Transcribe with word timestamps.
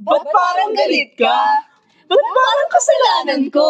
Ba't 0.00 0.24
parang 0.24 0.72
galit 0.72 1.12
ka? 1.20 1.40
Ba't 2.08 2.24
parang 2.32 2.68
kasalanan 2.72 3.42
ko? 3.52 3.68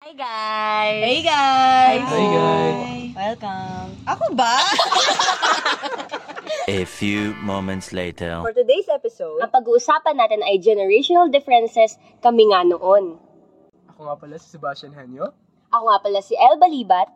Hi 0.00 0.12
guys! 0.16 1.02
Hey 1.02 1.20
guys! 1.20 2.04
Hi, 2.08 2.26
guys. 2.32 3.10
Welcome! 3.12 3.88
Ako 4.06 4.24
ba? 4.38 4.56
A 6.68 6.84
few 6.86 7.34
moments 7.44 7.92
later. 7.92 8.40
For 8.40 8.54
today's 8.54 8.88
episode, 8.88 9.42
Ang 9.42 9.52
pag-uusapan 9.52 10.16
natin 10.16 10.40
ay 10.46 10.62
generational 10.62 11.28
differences 11.28 11.98
kami 12.22 12.48
nga 12.48 12.64
noon. 12.64 13.18
Ako 13.92 14.00
nga 14.06 14.16
pala 14.16 14.38
si 14.38 14.48
Sebastian 14.48 14.94
Henyo. 14.94 15.34
Ako 15.68 15.84
nga 15.84 16.00
pala 16.00 16.24
si 16.24 16.32
El 16.32 16.56
Balibat. 16.56 17.12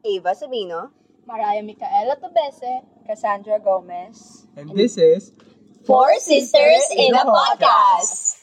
Ava 0.00 0.32
Sabino, 0.32 0.88
Mariah 1.28 1.60
Micaela 1.60 2.16
Tobese, 2.16 2.80
Cassandra 3.04 3.60
Gomez, 3.60 4.48
And 4.56 4.72
this 4.72 4.96
is... 4.96 5.36
Four 5.84 6.16
Sisters 6.16 6.88
in 6.96 7.12
a 7.12 7.28
Podcast! 7.28 8.40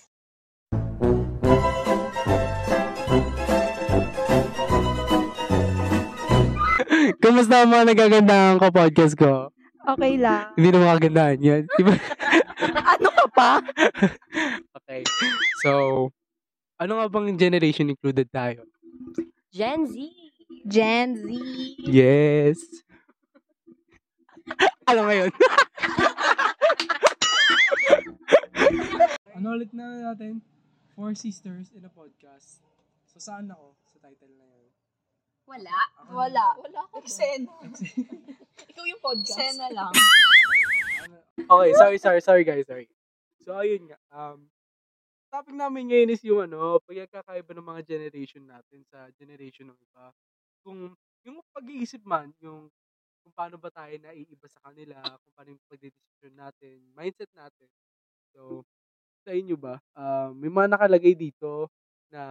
Kumusta 7.26 7.66
ang 7.66 7.74
mga 7.74 7.98
nagagandaan 7.98 8.62
ko 8.62 8.70
podcast 8.70 9.18
ko? 9.18 9.50
Okay 9.90 10.22
lang. 10.22 10.54
Hindi 10.54 10.70
na 10.70 10.86
makagandaan 10.86 11.42
yan. 11.42 11.66
Di 11.82 11.82
ba? 11.82 11.98
ano 12.94 13.10
ka 13.10 13.26
pa? 13.34 13.58
okay. 14.78 15.02
So, 15.66 15.72
ano 16.78 17.02
nga 17.02 17.10
bang 17.10 17.34
generation 17.34 17.90
included 17.90 18.30
tayo? 18.30 18.62
Gen 19.58 19.88
Z. 19.90 19.98
Gen 20.70 21.18
Z. 21.18 21.26
Yes. 21.82 22.62
ano 24.90 25.10
ngayon? 25.10 25.34
Ano 29.38 29.54
ulit 29.54 29.70
na 29.70 30.14
natin? 30.14 30.42
Four 30.98 31.14
Sisters 31.14 31.70
in 31.74 31.86
a 31.86 31.94
Podcast. 31.94 32.66
So, 33.06 33.22
saan 33.22 33.54
ako 33.54 33.78
sa 33.86 34.02
title 34.02 34.34
na 34.34 34.50
yun? 34.50 34.70
Wala. 35.46 35.78
Wala. 36.10 36.46
Wala 36.58 36.80
ako. 36.90 37.06
Sen. 37.06 37.46
Ikaw 38.74 38.84
yung 38.86 39.02
podcast. 39.02 39.38
Sena 39.38 39.70
lang. 39.70 39.94
Okay, 41.38 41.72
sorry, 41.78 41.98
sorry, 42.02 42.22
sorry 42.22 42.44
guys, 42.46 42.66
sorry. 42.66 42.90
So, 43.46 43.54
ayun 43.62 43.94
nga. 43.94 43.98
Um, 44.10 44.50
topic 45.32 45.56
namin 45.56 45.92
ngayon 45.92 46.10
is 46.14 46.24
yung 46.26 46.42
ano, 46.50 46.80
pagkakaiba 46.88 47.52
ng 47.56 47.68
mga 47.68 47.82
generation 47.88 48.44
natin 48.48 48.82
sa 48.88 49.08
generation 49.20 49.70
ng 49.72 49.80
iba. 49.80 50.06
Kung 50.64 50.94
yung 51.28 51.38
pag-iisip 51.56 52.02
man, 52.08 52.32
yung 52.44 52.70
kung 53.26 53.34
paano 53.36 53.58
ba 53.60 53.70
tayo 53.74 53.94
naiiba 54.00 54.48
sa 54.50 54.62
kanila, 54.72 54.98
kung 55.22 55.34
paano 55.36 55.50
yung 55.56 55.64
pagdedesisyon 55.70 56.34
natin, 56.36 56.78
mindset 56.96 57.32
natin. 57.36 57.70
So, 58.36 58.64
sa 59.28 59.34
inyo 59.36 59.56
ba, 59.60 59.80
um, 59.98 60.36
may 60.38 60.52
mga 60.52 60.70
nakalagay 60.78 61.14
dito 61.18 61.70
na 62.12 62.24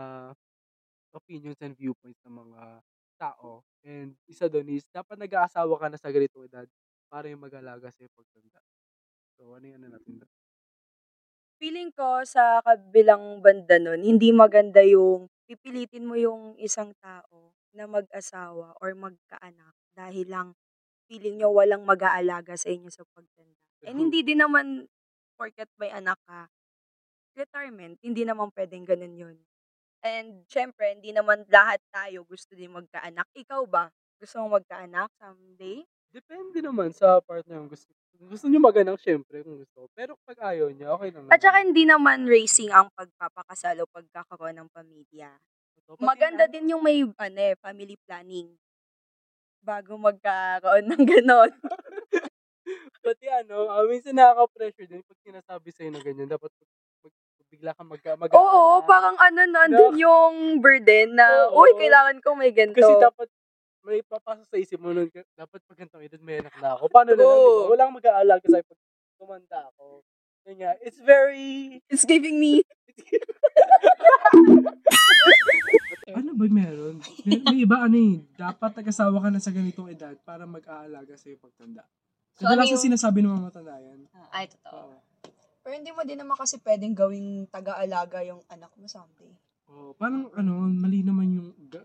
opinions 1.15 1.59
and 1.63 1.75
viewpoints 1.79 2.21
ng 2.27 2.35
mga 2.35 2.63
tao. 3.19 3.65
And 3.87 4.15
isa 4.29 4.47
doon 4.51 4.69
is, 4.77 4.85
dapat 4.93 5.17
nag-aasawa 5.21 5.75
ka 5.81 5.87
na 5.93 5.99
sa 6.01 6.11
ganitong 6.13 6.47
edad 6.49 6.67
para 7.11 7.27
yung 7.31 7.43
mag-alaga 7.45 7.89
sa 7.95 8.05
pagtanda. 8.13 8.61
So, 9.39 9.57
ano 9.57 9.65
yung 9.69 9.79
ano 9.83 9.97
natin 9.97 10.15
doon? 10.25 10.36
Feeling 11.61 11.91
ko 11.95 12.23
sa 12.27 12.61
kabilang 12.67 13.41
banda 13.45 13.77
nun, 13.81 14.01
hindi 14.05 14.31
maganda 14.35 14.83
yung 14.85 15.29
pipilitin 15.49 16.05
mo 16.09 16.15
yung 16.19 16.57
isang 16.61 16.93
tao 17.01 17.55
na 17.77 17.85
mag-asawa 17.89 18.75
or 18.83 18.91
magkaanak 18.97 19.75
dahil 19.97 20.27
lang 20.29 20.49
feeling 21.09 21.37
nyo 21.41 21.51
walang 21.55 21.85
mag-aalaga 21.87 22.55
sa 22.59 22.69
inyo 22.73 22.91
sa 22.93 23.05
pagtanda. 23.15 23.59
And 23.87 23.97
hindi 24.03 24.21
din 24.27 24.43
naman 24.45 24.87
porket 25.39 25.69
may 25.81 25.91
anak 25.93 26.19
ka, 26.29 26.49
retirement, 27.37 27.97
hindi 28.03 28.23
naman 28.27 28.51
pwedeng 28.57 28.85
ganun 28.89 29.15
yun. 29.17 29.37
And 30.05 30.45
syempre, 30.49 30.95
hindi 30.97 31.11
naman 31.13 31.45
lahat 31.51 31.81
tayo 31.93 32.25
gusto 32.29 32.55
din 32.55 32.73
magkaanak. 32.75 33.27
Ikaw 33.35 33.63
ba? 33.69 33.91
Gusto 34.21 34.45
mo 34.47 34.59
magkaanak 34.61 35.11
someday? 35.21 35.85
Depende 36.15 36.63
naman 36.65 36.93
sa 36.95 37.21
partner 37.21 37.61
yung 37.61 37.71
gusto. 37.73 37.93
Gusto 38.17 38.49
nyo 38.49 38.61
mag-anak, 38.65 38.97
syempre, 38.97 39.45
kung 39.45 39.61
gusto. 39.61 39.93
Pero 39.93 40.17
pag 40.25 40.57
ayaw 40.57 40.73
niya, 40.73 40.97
okay 40.97 41.13
lang 41.13 41.29
At 41.29 41.41
saka 41.45 41.61
hindi 41.61 41.85
naman 41.85 42.25
racing 42.25 42.73
ang 42.73 42.89
pagpapakasal 42.97 43.77
o 43.85 43.91
pagkakaroon 43.93 44.57
ng 44.57 44.71
pamilya. 44.73 45.37
So, 45.85 46.01
Maganda 46.01 46.49
ano, 46.49 46.53
din 46.53 46.73
yung 46.73 46.83
may 46.83 47.05
ano, 47.05 47.41
eh, 47.41 47.55
family 47.61 47.95
planning 48.09 48.57
bago 49.61 49.99
magkaroon 49.99 50.87
ng 50.95 51.05
ganon. 51.05 51.51
Pati 53.05 53.27
ano, 53.31 53.71
ah, 53.71 53.87
minsan 53.87 54.17
nakaka-pressure 54.19 54.89
din 54.91 55.03
pag 55.07 55.19
sinasabi 55.23 55.69
sa'yo 55.71 55.91
na 55.95 56.03
ganyan. 56.03 56.27
Dapat 56.31 56.51
bigla 57.47 57.71
ka 57.79 57.87
mag, 57.87 58.03
mag 58.19 58.31
Oo, 58.35 58.83
parang 58.83 59.15
ano, 59.23 59.47
nandun 59.47 59.95
yung 60.03 60.59
burden 60.59 61.15
na, 61.15 61.47
Oo. 61.47 61.63
uy, 61.63 61.71
kailangan 61.79 62.19
ko 62.19 62.35
may 62.35 62.51
ganito. 62.51 62.83
Kasi 62.83 62.95
dapat 62.99 63.29
may 63.87 64.03
papasok 64.03 64.45
sa 64.45 64.59
isip 64.59 64.77
mo 64.77 64.91
nun, 64.91 65.07
dapat 65.33 65.63
pag 65.63 65.79
ganitong 65.79 66.03
edad 66.03 66.19
may 66.19 66.43
anak 66.43 66.53
na 66.59 66.75
ako. 66.75 66.91
Paano 66.91 67.15
na 67.15 67.17
lang? 67.17 67.31
Oo. 67.31 67.71
Walang 67.71 67.95
mag-aalaga 67.95 68.43
sa'yo 68.43 68.67
pag 68.67 68.81
tumanda 69.15 69.59
ako. 69.71 70.03
Yun 70.45 70.57
nga, 70.59 70.73
it's 70.83 70.99
very... 70.99 71.79
It's 71.87 72.03
giving 72.03 72.37
me, 72.37 72.67
Ano 76.17 76.33
ba 76.33 76.47
meron? 76.47 77.03
May, 77.27 77.39
may 77.43 77.57
iba 77.61 77.77
ano 77.79 77.95
eh, 77.95 78.25
dapat 78.35 78.73
nag-asawa 78.75 79.21
ka 79.21 79.29
na 79.29 79.39
sa 79.39 79.51
ganitong 79.51 79.91
edad 79.91 80.15
para 80.23 80.47
mag-aalaga 80.47 81.13
sa 81.15 81.29
iyo 81.29 81.37
pagtanda. 81.37 81.83
So, 82.37 82.47
ano 82.47 82.63
Kadalasan 82.63 82.73
yung- 82.73 82.87
sinasabi 82.89 83.19
ng 83.21 83.31
mga 83.33 83.43
matanda 83.43 83.75
yan. 83.77 84.01
Ay, 84.31 84.47
totoo. 84.49 84.93
Oo. 84.93 84.97
Pero 85.61 85.73
hindi 85.75 85.91
mo 85.91 86.01
din 86.07 86.17
naman 86.17 86.39
kasi 86.39 86.63
pwedeng 86.63 86.95
gawing 86.95 87.51
taga-alaga 87.51 88.23
yung 88.23 88.39
anak 88.47 88.71
mo 88.79 88.87
someday. 88.87 89.35
Oh, 89.67 89.93
parang 89.99 90.31
ano, 90.33 90.63
mali 90.63 91.03
naman 91.03 91.27
yung 91.33 91.49
ga- 91.67 91.85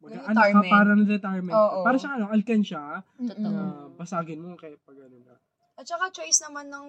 mag-anak 0.00 0.24
ka 0.24 0.32
retirement. 0.32 0.70
para 0.70 0.90
ng 0.90 1.06
retirement. 1.06 1.54
Oo. 1.54 1.78
Para 1.82 1.96
siya 1.96 2.10
ano, 2.16 2.26
alkansya, 2.28 2.82
Totoo. 3.16 3.38
na 3.38 3.50
basagin 3.94 4.40
mo 4.40 4.56
kaya 4.56 4.76
pag 4.80 4.96
ano 4.96 5.16
na. 5.18 5.34
At 5.76 5.84
saka 5.84 6.08
choice 6.10 6.40
naman 6.42 6.68
ng, 6.68 6.86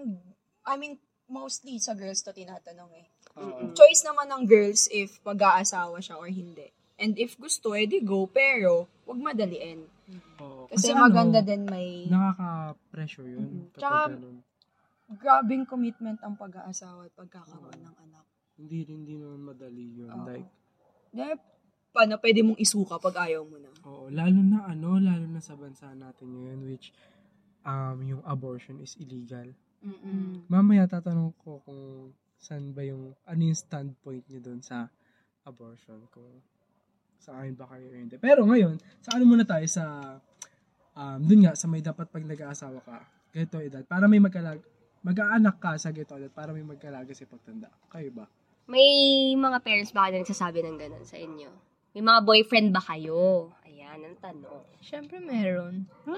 I 0.63 0.75
mean, 0.75 0.95
mostly 1.27 1.77
sa 1.77 1.91
girls 1.94 2.19
to 2.22 2.31
tinatanong 2.31 2.91
eh. 2.94 3.07
Oo. 3.35 3.72
Choice 3.72 4.03
naman 4.03 4.27
ng 4.27 4.44
girls 4.45 4.88
if 4.89 5.19
mag-aasawa 5.22 5.99
siya 5.99 6.16
or 6.16 6.27
hindi. 6.27 6.67
And 6.95 7.16
if 7.16 7.35
gusto, 7.35 7.72
edi 7.72 7.99
go. 7.99 8.27
Pero, 8.27 8.85
wag 9.03 9.17
madaliin. 9.17 9.88
Oo. 10.38 10.67
Kasi, 10.67 10.91
ano, 10.91 11.07
maganda 11.07 11.39
din 11.39 11.63
may 11.63 12.05
Nakaka-pressure 12.05 13.28
yun. 13.28 13.41
Mm. 13.41 13.63
Kapag 13.72 13.79
Tsaka- 13.79 14.11
ganun. 14.11 14.38
grabing 15.11 15.63
commitment 15.66 16.19
ang 16.22 16.35
pag-aasawa 16.35 17.03
at 17.03 17.13
pagkakaroon 17.13 17.79
ng 17.79 17.95
anak. 17.97 18.23
Hindi, 18.55 18.85
hindi 18.85 19.13
naman 19.17 19.43
madali 19.45 19.85
yun. 19.93 20.07
Oo. 20.09 20.23
Like, 20.23 20.47
Dahil, 21.11 21.35
paano 21.91 22.16
pwede 22.24 22.40
mong 22.41 22.59
isuka 22.59 22.97
pag 22.97 23.28
ayaw 23.28 23.44
mo 23.44 23.59
na? 23.59 23.72
Oo, 23.84 24.07
lalo 24.07 24.40
na 24.40 24.66
ano, 24.72 24.97
lalo 24.97 25.25
na 25.28 25.44
sa 25.44 25.59
bansa 25.59 25.91
natin 25.91 26.31
ngayon 26.31 26.59
which 26.68 26.96
um 27.68 28.00
yung 28.02 28.24
abortion 28.25 28.79
is 28.79 28.96
illegal. 28.97 29.52
Mamaya 30.47 30.85
tatanong 30.85 31.34
ko 31.41 31.59
kung 31.66 32.13
saan 32.41 32.74
ba 32.74 32.81
yung 32.81 33.13
ano 33.25 33.41
yung 33.41 33.57
standpoint 33.57 34.25
niyo 34.29 34.41
doon 34.41 34.62
sa 34.62 34.90
abortion 35.46 36.06
kung 36.13 36.41
sa 37.22 37.38
akin 37.38 37.53
ba 37.53 37.69
kayo 37.69 37.85
hindi. 37.94 38.18
Pero 38.18 38.46
ngayon, 38.50 38.81
sa 39.02 39.18
ano 39.18 39.23
muna 39.29 39.46
tayo 39.46 39.66
sa 39.69 40.18
um 40.97 41.19
dun 41.22 41.46
nga 41.46 41.53
sa 41.53 41.69
may 41.69 41.81
dapat 41.81 42.09
pag 42.09 42.25
nag-aasawa 42.25 42.79
ka, 42.81 42.97
ganito 43.34 43.58
edad 43.62 43.84
para 43.85 44.06
may 44.09 44.22
magkalag 44.22 44.62
mag-aanak 45.02 45.58
ka 45.58 45.78
sa 45.81 45.90
ganito 45.90 46.18
edad 46.18 46.34
para 46.34 46.53
may 46.53 46.66
magkalaga 46.66 47.13
sa 47.13 47.25
pagtanda. 47.25 47.69
Kayo 47.90 48.09
ba? 48.13 48.25
May 48.69 49.34
mga 49.34 49.58
parents 49.66 49.91
ba 49.91 50.08
kayo 50.08 50.22
nagsasabi 50.22 50.62
ng 50.62 50.78
ganun 50.78 51.06
sa 51.06 51.18
inyo? 51.18 51.71
May 51.91 52.03
mga 52.07 52.19
boyfriend 52.24 52.72
ba 52.72 52.79
kayo? 52.79 53.52
Ayan, 53.68 54.00
ang 54.07 54.18
tanong. 54.24 54.64
Siyempre 54.79 55.20
meron. 55.20 55.84
Oh! 56.08 56.16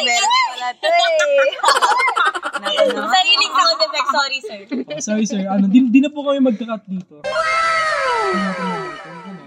meron 0.00 0.40
pala 0.48 0.68
to 0.80 0.88
eh. 0.88 1.52
Sariling 2.88 3.52
sound 3.52 3.80
effect. 3.84 4.08
Sorry, 4.08 4.38
sir. 4.40 4.58
Oh, 4.64 5.00
sorry 5.04 5.26
sir, 5.28 5.44
ano, 5.44 5.68
di, 5.68 5.84
di 5.92 6.00
na 6.00 6.08
po 6.08 6.24
kami 6.24 6.40
magka-cut 6.40 6.88
dito. 6.88 7.20
Natin, 7.20 8.64
ano. 8.64 9.42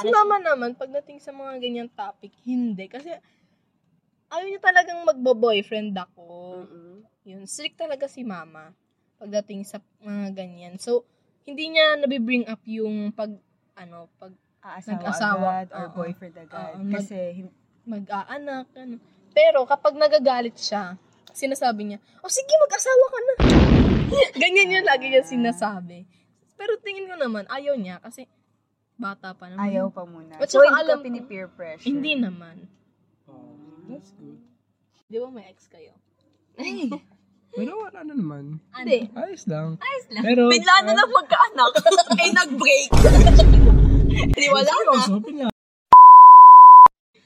Si 0.00 0.08
mama 0.08 0.36
naman, 0.40 0.72
pagdating 0.72 1.20
sa 1.20 1.36
mga 1.36 1.60
ganyang 1.60 1.90
topic, 1.92 2.32
hindi. 2.48 2.88
Kasi, 2.88 3.12
ayaw 4.32 4.46
niya 4.48 4.64
talagang 4.64 5.04
magbo-boyfriend 5.04 5.92
ako. 5.92 6.64
Yun, 7.28 7.44
strict 7.44 7.76
talaga 7.76 8.08
si 8.08 8.24
mama 8.24 8.72
pagdating 9.20 9.68
sa 9.68 9.84
mga 10.00 10.32
ganyan. 10.32 10.80
So, 10.80 11.04
hindi 11.44 11.76
niya 11.76 12.00
nabibring 12.00 12.48
up 12.48 12.64
yung 12.64 13.12
pag, 13.12 13.36
ano, 13.78 14.10
pag 14.18 14.32
Aasawa 14.58 14.90
Nag-asawa. 14.92 15.46
agad 15.54 15.68
or 15.70 15.84
Oo. 15.84 15.94
boyfriend 15.96 16.34
agad. 16.36 16.74
Mag- 16.76 16.98
Kasi, 16.98 17.16
hin- 17.32 17.54
mag-aanak, 17.84 18.66
ano. 18.74 18.98
Pero, 19.30 19.62
kapag 19.64 19.94
nagagalit 19.94 20.58
siya, 20.58 20.98
sinasabi 21.30 21.86
niya, 21.86 21.98
oh 22.18 22.28
sige, 22.28 22.50
mag-asawa 22.58 23.04
ka 23.06 23.18
na. 23.20 23.34
Ganyan 24.42 24.74
yung 24.74 24.84
lagi 24.84 25.06
niya 25.06 25.22
sinasabi. 25.22 26.10
Pero 26.58 26.74
tingin 26.78 27.06
ko 27.06 27.14
naman, 27.14 27.46
ayaw 27.46 27.78
niya 27.78 28.02
kasi 28.02 28.26
bata 28.98 29.30
pa 29.32 29.46
naman. 29.46 29.62
Ayaw 29.62 29.94
pa 29.94 30.02
muna. 30.02 30.34
At 30.36 30.50
So, 30.50 30.58
hindi 30.58 30.74
alam 30.74 30.90
ka 30.92 31.00
ko- 31.00 31.06
pinipeer 31.06 31.46
pressure. 31.48 31.86
Hindi 31.86 32.12
naman. 32.18 32.66
Oh, 33.24 33.54
that's 33.86 34.10
good. 34.12 34.42
Di 35.06 35.16
ba 35.16 35.30
may 35.30 35.46
ex 35.46 35.70
kayo? 35.70 35.94
Pero 37.54 37.72
wala 37.80 38.00
na 38.04 38.14
naman. 38.14 38.44
Hindi. 38.72 39.08
Ayos 39.12 39.44
lang. 39.48 39.80
Ayos 39.80 40.06
lang. 40.12 40.22
Pero, 40.22 40.42
Bigla 40.48 40.74
na 40.84 40.92
lang 40.94 41.10
magkaanak. 41.10 41.72
eh, 42.22 42.30
nag-break. 42.30 42.90
Hindi, 44.18 44.46
wala 44.50 44.66
na. 44.66 44.74
seryoso, 44.74 45.14
pina- 45.22 45.56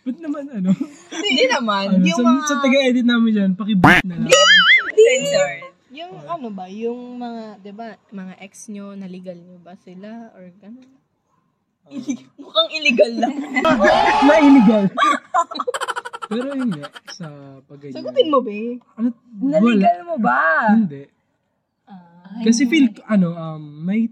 Ba't 0.02 0.18
naman 0.18 0.44
ano? 0.50 0.70
Hindi 1.14 1.44
naman. 1.46 1.84
ano 1.94 2.02
yung 2.02 2.18
sa, 2.18 2.26
mga 2.26 2.40
sa 2.42 2.54
taga-edit 2.58 3.06
namin 3.06 3.30
dyan, 3.32 3.50
pakibit 3.54 4.02
na 4.02 4.18
lang. 4.18 4.30
censored. 4.92 5.62
Yung 5.92 6.12
ano 6.24 6.48
ba, 6.50 6.66
yung 6.66 7.20
mga, 7.20 7.42
di 7.62 7.70
ba, 7.70 7.94
mga 8.10 8.34
ex 8.40 8.66
nyo, 8.72 8.96
naligal 8.96 9.36
nyo 9.36 9.60
ba 9.62 9.76
sila? 9.78 10.32
Or 10.34 10.48
gano'n? 10.58 10.90
Mukhang 12.40 12.70
illegal 12.72 13.12
lang. 13.14 13.36
na 14.24 14.34
illegal. 14.40 14.84
Pero 16.32 16.48
yun 16.56 16.70
nga, 16.72 16.88
sa 17.12 17.28
pag 17.60 17.80
Sagutin 17.92 18.32
mo, 18.32 18.40
be. 18.40 18.80
Ano, 18.96 19.12
Naligal 19.42 19.98
mo 20.04 20.16
ba? 20.16 20.40
Hindi. 20.72 21.04
Kasi 22.42 22.64
feel, 22.64 22.86
ko, 22.90 23.02
ano, 23.04 23.28
um, 23.30 23.62
may, 23.82 24.08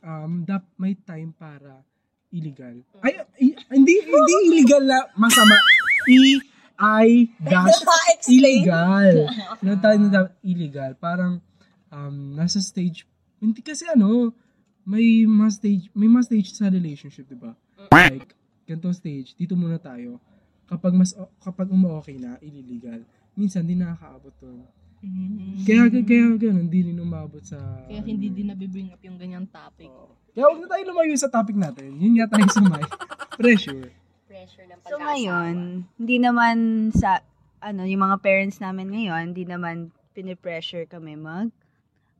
um, 0.00 0.42
dap, 0.42 0.68
may 0.76 0.94
time 0.96 1.32
para 1.32 1.80
illegal. 2.28 2.76
Ay, 3.00 3.16
i- 3.40 3.56
hindi, 3.70 3.94
hindi 4.02 4.34
illegal 4.44 4.82
na 4.82 4.98
masama. 5.14 5.56
E, 6.04 6.38
I, 6.74 7.08
dash, 7.40 7.80
illegal. 8.28 9.14
Yung 9.64 9.80
tayo 9.80 9.96
na 9.96 10.08
dapat 10.12 10.34
illegal. 10.42 10.92
Parang, 10.94 11.38
um, 11.88 12.16
nasa 12.34 12.58
stage, 12.58 13.06
hindi 13.38 13.62
kasi 13.62 13.86
ano, 13.86 14.34
may 14.82 15.24
mas 15.24 15.56
stage, 15.56 15.88
may 15.92 16.06
mas 16.06 16.26
stage 16.26 16.52
sa 16.52 16.68
relationship, 16.68 17.24
di 17.24 17.38
ba? 17.38 17.54
Like, 18.12 18.34
ganitong 18.64 18.92
stage, 18.92 19.32
dito 19.34 19.54
muna 19.54 19.78
tayo. 19.78 20.20
Kapag 20.66 20.92
mas, 20.92 21.14
kapag 21.38 21.68
uma-okay 21.68 22.16
na, 22.16 22.36
illegal. 22.38 23.00
Minsan, 23.34 23.66
di 23.66 23.74
nakakaabot 23.74 24.34
doon. 24.38 24.62
Kaya, 25.68 25.90
kaya 25.90 26.26
ganun, 26.40 26.64
hindi 26.70 26.80
rin 26.88 26.96
umabot 26.96 27.42
sa... 27.44 27.60
Kaya 27.84 28.00
hindi 28.00 28.32
din 28.32 28.48
nabibring 28.48 28.88
up 28.94 29.02
yung 29.04 29.20
ganyang 29.20 29.46
topic. 29.52 29.92
Kaya 30.32 30.44
huwag 30.48 30.64
na 30.64 30.68
tayo 30.70 30.82
lumayo 30.88 31.12
sa 31.14 31.28
topic 31.28 31.56
natin. 31.58 31.92
Yun 32.00 32.16
nga 32.16 32.26
tayo 32.32 32.46
sumay. 32.48 32.84
Pressure. 33.40 33.92
Pressure 34.24 34.64
ng 34.64 34.80
So 34.80 34.96
pag-aasawa. 34.96 35.04
ngayon, 35.12 35.56
hindi 36.00 36.16
naman 36.16 36.56
sa, 36.96 37.20
ano, 37.60 37.84
yung 37.84 38.00
mga 38.00 38.16
parents 38.24 38.58
namin 38.64 38.88
ngayon, 38.90 39.36
hindi 39.36 39.44
naman 39.44 39.92
pinipressure 40.16 40.88
kami 40.88 41.18
mag 41.18 41.52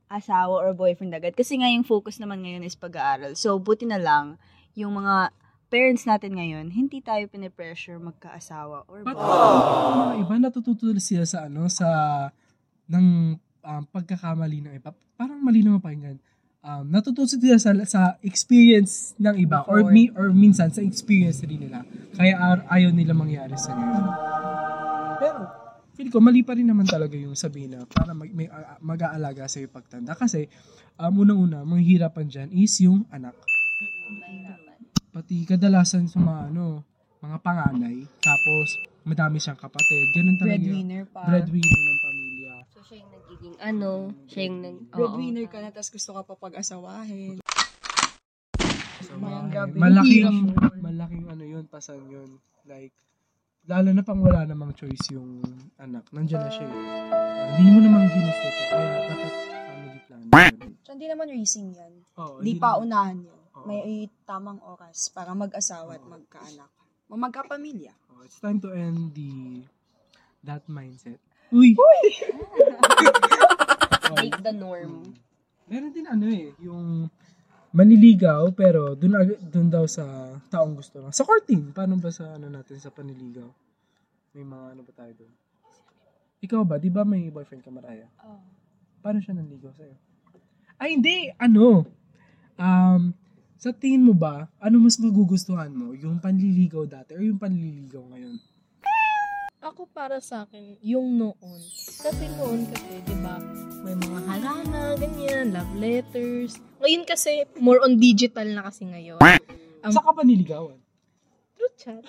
asawa 0.05 0.61
or 0.61 0.77
boyfriend 0.77 1.17
agad. 1.17 1.33
Kasi 1.33 1.57
nga 1.57 1.71
yung 1.71 1.87
focus 1.87 2.21
naman 2.21 2.45
ngayon 2.45 2.61
is 2.61 2.77
pag-aaral. 2.77 3.33
So, 3.33 3.57
buti 3.57 3.89
na 3.89 3.97
lang, 3.97 4.37
yung 4.77 4.93
mga 4.93 5.33
parents 5.67 6.05
natin 6.05 6.37
ngayon, 6.37 6.71
hindi 6.71 7.01
tayo 7.01 7.25
pinipressure 7.27 7.97
magka-asawa 7.97 8.85
or 8.87 9.01
But, 9.01 9.17
mga 9.17 10.15
iba 10.21 10.33
natututo 10.37 10.89
sila 11.01 11.25
sa 11.25 11.49
ano, 11.49 11.67
sa 11.67 11.87
ng 12.89 13.35
um, 13.65 13.83
pagkakamali 13.89 14.61
ng 14.61 14.73
iba. 14.77 14.93
Parang 15.17 15.41
mali 15.41 15.65
naman 15.65 15.81
pakinggan. 15.81 16.17
Um, 16.65 16.89
natututo 16.89 17.29
sila 17.29 17.61
sa, 17.61 17.71
sa 17.85 18.01
experience 18.25 19.13
ng 19.21 19.37
iba 19.37 19.61
or 19.69 19.85
Before. 19.85 19.93
mi, 19.93 20.03
or 20.13 20.33
minsan 20.33 20.73
sa 20.73 20.81
experience 20.81 21.45
rin 21.45 21.61
nila. 21.61 21.85
Kaya 22.17 22.33
ar- 22.37 22.65
ayaw 22.73 22.89
nila 22.89 23.13
mangyari 23.13 23.53
sa 23.53 23.73
ngayon. 23.73 24.05
Pero, 25.21 25.39
feel 25.93 26.09
ko, 26.09 26.17
mali 26.17 26.41
pa 26.41 26.57
rin 26.57 26.65
naman 26.65 26.89
talaga 26.89 27.13
yung 27.13 27.37
sabihin 27.37 27.77
na 27.77 27.85
para 27.85 28.17
mag, 28.17 28.29
may, 28.33 28.49
a- 28.49 28.81
mag-aalaga 28.81 29.45
sa 29.45 29.61
pagtanda. 29.69 30.17
Kasi, 30.17 30.49
um, 30.97 31.13
unang-una, 31.21 31.61
mga 31.61 31.83
hirapan 31.85 32.25
dyan 32.25 32.49
is 32.49 32.73
yung 32.81 33.05
anak. 33.13 33.37
Pati 35.15 35.47
kadalasan 35.47 36.11
sa 36.11 36.19
mga, 36.19 36.51
ano, 36.51 36.83
mga 37.23 37.39
panganay. 37.39 38.03
Tapos, 38.19 38.67
madami 39.07 39.39
siyang 39.39 39.55
kapatid. 39.55 40.11
Ganun 40.11 40.35
talaga. 40.35 40.59
Breadwinner 40.59 41.03
pa. 41.07 41.21
Breadwinner 41.23 41.81
ng 41.87 41.99
pamilya. 42.03 42.53
So, 42.67 42.79
siya 42.83 42.95
yung 42.99 43.11
nagiging 43.15 43.55
ano, 43.63 43.91
siya 44.27 44.41
yung 44.43 44.57
nag... 44.59 44.75
oo. 44.75 44.91
Breadwinner 44.91 45.47
ka 45.47 45.57
na, 45.63 45.71
tapos 45.71 45.95
gusto 45.95 46.11
ka 46.19 46.21
pa 46.27 46.35
pag-asawahin. 46.35 47.39
Gabi. 49.55 49.79
malaking, 49.79 50.51
malaking 50.83 51.25
ano 51.31 51.43
yun, 51.47 51.63
pasan 51.71 52.03
yun. 52.11 52.27
Like, 52.67 52.91
lalo 53.71 53.95
na 53.95 54.03
pang 54.03 54.19
wala 54.19 54.43
namang 54.43 54.75
choice 54.75 55.15
yung 55.15 55.39
anak. 55.79 56.03
Nandiyan 56.11 56.43
na 56.43 56.51
siya 56.51 56.67
eh. 56.67 56.75
Uh, 56.75 57.55
Hindi 57.55 57.71
mo 57.71 57.79
namang 57.87 58.11
ginusto 58.11 58.47
to. 58.51 58.63
Kaya 58.67 58.87
dapat 59.07 59.31
family 59.47 59.99
planning. 60.03 60.75
So, 60.83 60.91
hindi 60.91 61.07
naman 61.07 61.31
racing 61.31 61.71
yan. 61.71 61.93
Di 62.03 62.19
hindi 62.43 62.53
pa 62.59 62.75
naman- 62.75 62.83
unahan 62.83 63.17
yun. 63.23 63.44
Oo. 63.55 63.65
May 63.65 64.07
tamang 64.23 64.59
oras 64.61 65.07
para 65.09 65.31
mag-asawa 65.31 65.95
at 65.95 66.03
magkaanak. 66.03 66.71
O 67.07 67.15
magkapamilya. 67.15 67.93
Oh, 68.11 68.25
it's 68.25 68.39
time 68.39 68.59
to 68.59 68.73
end 68.73 69.13
the 69.13 69.61
that 70.43 70.65
mindset. 70.67 71.21
Uy! 71.49 71.77
Oh, 71.77 71.85
Make 74.21 74.41
the 74.41 74.53
norm. 74.53 75.13
meron 75.65 75.89
din 75.89 76.05
ano 76.05 76.29
eh, 76.29 76.53
yung 76.61 77.09
maniligaw 77.73 78.53
pero 78.53 78.93
dun, 78.93 79.17
ag- 79.17 79.41
dun 79.41 79.65
daw 79.65 79.89
sa 79.89 80.05
taong 80.47 80.77
gusto 80.77 81.01
lang. 81.01 81.09
Sa 81.09 81.25
courting, 81.25 81.73
paano 81.73 81.97
ba 81.97 82.13
sa 82.13 82.37
ano 82.37 82.47
natin 82.47 82.77
sa 82.77 82.93
paniligaw? 82.93 83.49
May 84.37 84.45
mga 84.45 84.65
ano 84.77 84.81
ba 84.85 84.93
tayo 84.93 85.11
dun? 85.15 85.31
Ikaw 86.39 86.61
ba, 86.61 86.77
di 86.77 86.93
ba 86.93 87.01
may 87.01 87.33
boyfriend 87.33 87.65
ka 87.65 87.73
Maraya? 87.73 88.05
Oh. 88.21 88.37
Paano 89.01 89.17
siya 89.17 89.33
nanligaw 89.33 89.73
sa'yo? 89.73 89.95
Ay, 90.77 90.99
hindi. 90.99 91.33
Ano? 91.41 91.87
Um, 92.59 93.15
sa 93.65 93.73
tingin 93.73 94.05
mo 94.05 94.13
ba, 94.13 94.45
ano 94.61 94.77
mas 94.77 95.01
magugustuhan 95.01 95.73
mo? 95.73 95.97
Yung 95.97 96.21
panliligaw 96.21 96.85
dati 96.85 97.17
or 97.17 97.25
yung 97.25 97.41
panliligaw 97.41 98.05
ngayon? 98.13 98.37
Ako 99.57 99.89
para 99.89 100.21
sa 100.21 100.45
akin, 100.45 100.77
yung 100.85 101.17
noon. 101.17 101.59
Kasi 101.97 102.29
noon 102.37 102.69
kasi, 102.69 103.01
di 103.01 103.17
ba, 103.25 103.41
may 103.81 103.97
mga 103.97 104.19
harana, 104.29 104.93
ganyan, 105.01 105.49
love 105.49 105.73
letters. 105.81 106.61
Ngayon 106.77 107.09
kasi, 107.09 107.49
more 107.57 107.81
on 107.81 107.97
digital 107.97 108.45
na 108.45 108.69
kasi 108.69 108.85
ngayon. 108.85 109.17
Ang 109.81 109.93
Saka 109.97 110.13
panliligawan? 110.13 110.77
true 111.57 111.73
chat. 111.81 112.05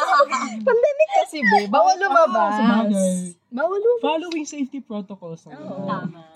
Pandemic 0.66 1.10
kasi, 1.22 1.38
be. 1.38 1.70
Bawal 1.70 1.94
lumabas. 2.02 2.58
Sabagay. 2.58 3.14
Bawal 3.54 3.78
lumabas. 3.78 4.02
Following 4.02 4.46
safety 4.48 4.82
protocols. 4.82 5.46
Oo. 5.46 5.86
Tama. 5.86 6.35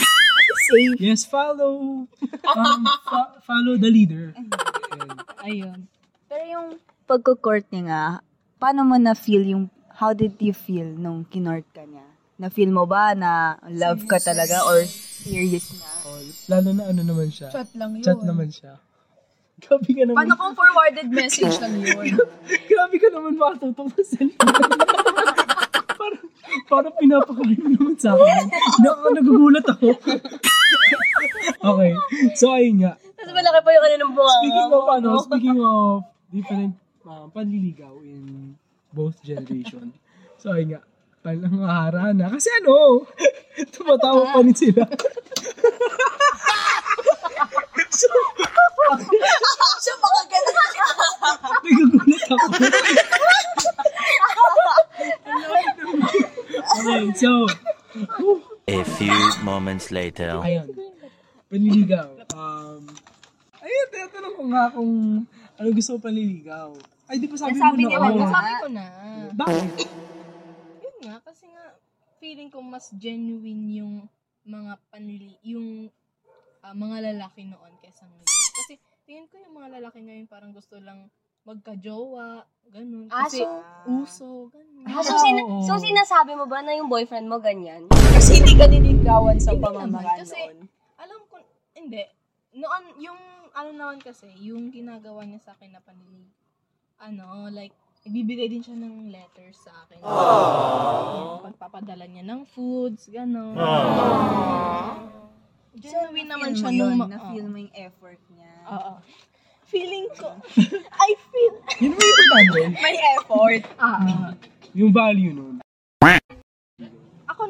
Safe. 0.70 0.96
Yes, 0.99 1.26
follow. 1.26 2.06
Um, 2.50 2.82
fo- 2.82 3.34
follow 3.46 3.75
the 3.78 3.87
leader. 3.87 4.34
Ayun. 5.46 5.87
Pero 6.26 6.43
yung 6.46 6.69
pagko-court 7.06 7.62
niya 7.70 7.82
nga, 7.87 8.05
paano 8.58 8.82
mo 8.82 8.99
na-feel 8.99 9.46
yung, 9.46 9.64
how 9.95 10.11
did 10.11 10.35
you 10.42 10.50
feel 10.50 10.87
nung 10.87 11.23
kinort 11.26 11.62
ka 11.71 11.87
niya? 11.87 12.02
Na-feel 12.37 12.75
mo 12.75 12.90
ba 12.90 13.14
na 13.14 13.54
love 13.71 14.02
ka 14.06 14.18
talaga 14.18 14.66
or 14.66 14.83
serious 14.87 15.78
na? 15.78 15.87
Oh, 16.06 16.18
lalo 16.49 16.68
na 16.75 16.90
ano 16.90 17.02
naman 17.06 17.30
siya. 17.30 17.54
Chat 17.54 17.71
lang 17.78 17.95
yun. 17.95 18.02
Chat 18.02 18.18
naman 18.18 18.50
siya. 18.50 18.83
Grabe 19.61 19.90
ka 19.92 20.02
naman. 20.02 20.16
Paano 20.16 20.35
kung 20.35 20.54
forwarded 20.56 21.09
message 21.12 21.54
lang 21.61 21.75
yun? 21.78 22.16
Grabe 22.73 22.97
ka 22.97 23.09
naman 23.12 23.37
matutok 23.37 23.92
sa 23.95 24.02
cellphone. 24.11 24.56
parang, 26.00 26.26
parang 26.66 26.95
pinapakain 26.97 27.61
mo 27.61 27.68
naman 27.68 27.95
sa 27.95 28.16
akin. 28.16 28.45
Naka, 28.80 29.06
nagugulat 29.12 29.66
ako. 29.68 29.87
Okay. 31.71 31.93
So, 32.35 32.50
ayun 32.50 32.75
nga. 32.81 32.93
Tapos 33.15 33.33
malaki 33.33 33.61
pa 33.61 33.71
yung 33.71 33.85
ano 33.85 33.97
ng 33.97 34.12
bunga. 34.12 34.37
Speaking 34.41 34.71
of, 34.71 34.85
ano, 34.89 35.11
speaking 35.21 35.59
of 35.61 35.95
different 36.29 36.73
uh, 37.05 37.25
panliligaw 37.29 37.95
in 38.00 38.55
both 38.91 39.17
generation. 39.23 39.93
So, 40.37 40.53
ayun 40.53 40.75
nga. 40.75 40.83
Panangahara 41.21 42.17
na. 42.17 42.27
Kasi 42.29 42.49
ano, 42.59 43.05
tumatawa 43.75 44.21
pa 44.31 44.39
rin 44.41 44.57
sila. 44.57 44.85
so, 47.93 48.09
So, 49.81 49.91
mga 49.97 50.23
ganun. 50.27 50.71
nagugulat 51.61 52.25
ako. 52.27 52.47
okay, 56.81 57.12
so, 57.15 57.47
A 58.69 58.85
few 58.85 59.12
moments 59.43 59.91
later. 59.91 60.39
ayun. 60.41 60.69
Panliligaw. 61.50 62.09
Um, 62.30 62.87
ayun, 63.59 63.87
tinatanong 63.90 64.35
ko 64.38 64.42
nga 64.49 64.64
kung 64.71 64.92
ano 65.59 65.69
gusto 65.75 65.90
mo 65.92 65.99
panliligaw. 65.99 66.71
Ay, 67.11 67.19
di 67.19 67.26
ba 67.26 67.35
sabi 67.35 67.59
Nasabi 67.59 67.83
mo 67.83 67.88
niya 67.90 67.99
na? 67.99 68.00
naman. 68.00 68.14
oo. 68.14 68.23
Nasabi 68.23 68.52
ko 68.54 68.69
na. 68.71 68.85
Bakit? 69.35 69.66
Yun 70.78 70.97
nga, 71.02 71.16
kasi 71.26 71.45
nga, 71.50 71.64
feeling 72.23 72.54
ko 72.54 72.62
mas 72.62 72.87
genuine 72.95 73.66
yung 73.75 73.95
mga 74.47 74.78
panli, 74.88 75.35
yung 75.42 75.90
ah, 76.62 76.71
mga 76.71 77.11
lalaki 77.11 77.42
noon 77.42 77.75
kaysa 77.83 78.07
ngayon. 78.07 78.30
Kasi 78.30 78.73
tingin 79.02 79.26
ko 79.26 79.42
yung 79.42 79.54
mga 79.59 79.83
lalaki 79.83 79.99
ngayon 80.00 80.30
parang 80.30 80.54
gusto 80.54 80.78
lang 80.78 81.11
magka-jowa, 81.42 82.47
ganun. 82.71 83.11
Ah, 83.11 83.26
Kasi 83.26 83.42
so- 83.42 83.64
uso, 83.90 84.28
ganun. 84.54 84.87
Ah, 84.87 85.02
so, 85.02 85.19
sina- 85.19 85.42
Oo. 85.42 85.66
so, 85.66 85.83
sinasabi 85.83 86.38
mo 86.38 86.47
ba 86.47 86.62
na 86.62 86.78
yung 86.78 86.87
boyfriend 86.87 87.26
mo 87.26 87.42
ganyan? 87.42 87.90
Kasi 87.90 88.38
hindi 88.38 88.54
ka 88.54 88.71
nililigawan 88.71 89.35
sa 89.37 89.50
pamamaraan 89.50 89.90
naman, 89.90 90.23
kasi- 90.23 90.47
noon. 90.47 90.78
Alam 91.00 91.21
ko, 91.26 91.40
hindi. 91.73 92.04
noon, 92.52 92.85
yung, 93.00 93.21
ano 93.57 93.71
naman 93.73 93.99
kasi, 93.99 94.28
yung 94.37 94.69
ginagawa 94.69 95.25
niya 95.25 95.40
sa 95.40 95.52
akin 95.57 95.73
na 95.73 95.80
panilig, 95.80 96.28
ano, 97.00 97.49
like, 97.49 97.73
nagbibigay 98.04 98.52
din 98.52 98.61
siya 98.61 98.76
ng 98.76 99.09
letters 99.09 99.57
sa 99.64 99.73
akin. 99.85 100.00
Yung 100.00 101.40
Pagpapadala 101.40 102.04
niya 102.04 102.25
ng 102.25 102.45
foods, 102.45 103.09
gano'n. 103.09 103.57
Genuine 105.80 106.28
naman 106.28 106.52
siya 106.52 106.71
nung, 106.75 107.00
ma- 107.00 107.09
na-feel 107.09 107.49
mo 107.49 107.57
yung 107.57 107.73
effort 107.73 108.21
niya. 108.37 108.52
Oo. 108.69 108.92
Feeling 109.71 110.11
ko, 110.19 110.35
I 111.07 111.11
feel, 111.30 111.54
Yun 111.78 111.95
mo 111.95 112.02
importante. 112.02 112.59
May 112.83 112.97
effort. 113.16 113.62
ah, 113.78 114.35
Yung 114.75 114.90
value 114.90 115.30
nun. 115.33 115.62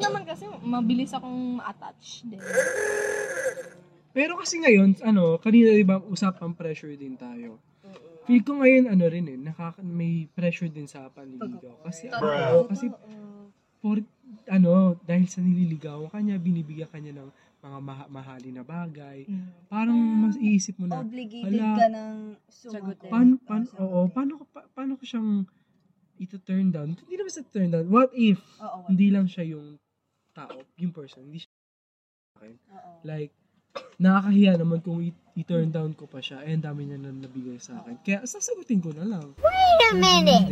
Naman 0.01 0.23
kasi, 0.23 0.43
mabilis 0.59 1.11
akong 1.11 1.57
ma-attach 1.57 2.25
din. 2.25 2.41
Pero 4.11 4.35
kasi 4.35 4.59
ngayon, 4.59 4.99
ano, 5.01 5.39
kanina 5.39 5.71
di 5.71 5.87
ba 5.87 6.01
usapang 6.03 6.51
pressure 6.51 6.93
din 6.93 7.15
tayo. 7.15 7.63
Feel 8.21 8.43
ko 8.43 8.59
ngayon, 8.59 8.85
ano 8.85 9.03
rin 9.07 9.25
eh, 9.25 9.39
nakaka- 9.39 9.81
may 9.81 10.27
pressure 10.27 10.67
din 10.67 10.85
sa 10.85 11.07
panliligaw. 11.07 11.79
Kasi, 11.81 12.11
ano, 12.11 12.67
kasi, 12.67 12.91
for, 13.79 13.97
ano, 14.45 14.99
dahil 15.01 15.25
sa 15.25 15.39
nililigawan 15.39 16.11
kanya, 16.11 16.35
binibigyan 16.37 16.91
kanya 16.91 17.17
ng 17.17 17.29
mga 17.61 17.77
maha- 17.79 18.09
mahali 18.09 18.49
na 18.49 18.61
bagay. 18.61 19.25
Parang 19.67 19.95
mas 19.95 20.35
iisip 20.35 20.75
mo 20.75 20.85
na, 20.85 21.01
Obligated 21.01 21.55
Hala. 21.55 21.71
ka 21.73 21.87
ng 21.87 22.15
sumagot. 22.47 22.97
paano, 23.05 23.31
paano, 23.39 23.65
oo, 23.79 23.99
paano, 24.07 24.31
ko- 24.37 24.49
pa, 24.49 24.61
paano 24.67 24.97
ko 24.97 25.03
siyang 25.03 25.45
ito-turn 26.17 26.69
down? 26.69 26.93
Hindi 26.93 27.15
naman 27.15 27.31
sa 27.31 27.41
turn 27.43 27.69
down. 27.71 27.87
What 27.87 28.11
if, 28.13 28.37
Oo, 28.59 28.85
hindi 28.85 29.07
lang 29.07 29.25
siya 29.25 29.47
yung 29.47 29.79
tao, 30.31 30.51
yung 30.75 30.91
person, 30.91 31.21
hindi 31.21 31.39
siya 31.39 31.51
akin. 32.35 32.53
oo. 32.69 32.91
Like, 33.03 33.31
nakakahiya 34.03 34.53
naman 34.55 34.79
kung 34.79 34.99
i- 34.99 35.15
i-turn 35.33 35.69
down 35.69 35.91
ko 35.91 36.03
pa 36.05 36.19
siya, 36.19 36.43
eh, 36.43 36.51
ang 36.51 36.65
dami 36.65 36.85
niya 36.85 36.99
na 36.99 37.11
nabigay 37.13 37.55
sa 37.55 37.79
akin. 37.79 37.95
Kaya, 38.01 38.23
sasagutin 38.25 38.79
ko 38.79 38.91
na 38.91 39.05
lang. 39.05 39.31
Wait 39.37 39.81
a 39.81 39.91
minute! 39.93 40.51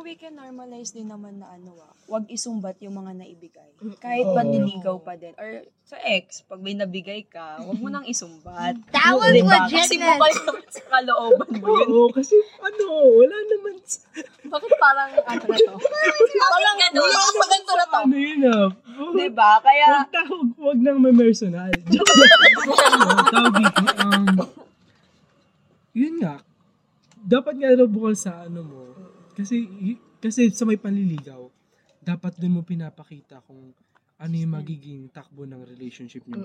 Pero 0.00 0.08
we 0.08 0.16
can 0.16 0.32
normalize 0.32 0.96
din 0.96 1.12
naman 1.12 1.44
na 1.44 1.52
ano 1.52 1.76
ah, 1.76 1.92
wag 2.08 2.24
isumbat 2.32 2.80
yung 2.80 2.96
mga 2.96 3.20
naibigay. 3.20 3.68
Kahit 4.00 4.24
Oo. 4.24 4.32
panliligaw 4.32 4.96
pa 4.96 5.12
din. 5.12 5.36
Or 5.36 5.60
sa 5.84 6.00
ex, 6.00 6.40
pag 6.40 6.56
may 6.56 6.72
nabigay 6.72 7.28
ka, 7.28 7.60
wag 7.60 7.76
mo 7.76 7.92
nang 7.92 8.08
isumbat. 8.08 8.80
That 8.96 9.12
was 9.12 9.28
Diba? 9.28 9.68
legit, 9.68 9.76
Kasi 9.76 10.00
naman 10.00 10.32
sa 10.72 10.82
kalooban 10.88 11.52
mo 11.52 11.66
yun. 11.76 11.88
Oo, 11.92 12.08
kasi, 12.16 12.32
ano, 12.64 12.84
wala 13.12 13.36
naman, 13.44 13.76
sa- 13.84 14.08
Bakit 14.40 14.72
parang, 14.80 15.10
ano 15.12 15.42
na 15.44 15.56
to? 15.68 15.74
Parang 15.76 16.64
wala 16.96 17.16
akong 17.20 17.40
maganto 17.44 17.72
na 17.76 17.84
to. 17.84 17.98
ano 18.00 18.16
yun 18.16 18.40
ah. 18.48 18.68
Oh, 18.96 19.12
Diba? 19.12 19.52
Kaya, 19.60 19.84
Huwag 19.84 20.08
na, 20.08 20.20
huwag, 20.24 20.48
huwag 20.56 20.78
nang 20.80 20.98
mamersonal. 21.04 21.72
Joke 21.92 22.08
lang. 22.16 22.40
Ano, 22.88 23.04
tawag 23.28 23.52
dito, 23.52 23.82
um, 24.00 24.26
yun 25.92 26.14
nga, 26.24 26.40
dapat 27.20 27.54
nga 27.60 27.76
raw 27.76 27.84
bukal 27.84 28.16
sa 28.16 28.48
ano 28.48 28.64
mo, 28.64 28.80
kasi, 29.40 29.56
kasi 30.20 30.52
sa 30.52 30.68
may 30.68 30.76
panliligaw, 30.76 31.48
dapat 32.04 32.36
dun 32.36 32.60
mo 32.60 32.62
pinapakita 32.62 33.40
kung 33.48 33.72
ano 34.20 34.34
yung 34.36 34.52
magiging 34.52 35.08
takbo 35.08 35.48
ng 35.48 35.64
relationship 35.64 36.28
niyo. 36.28 36.44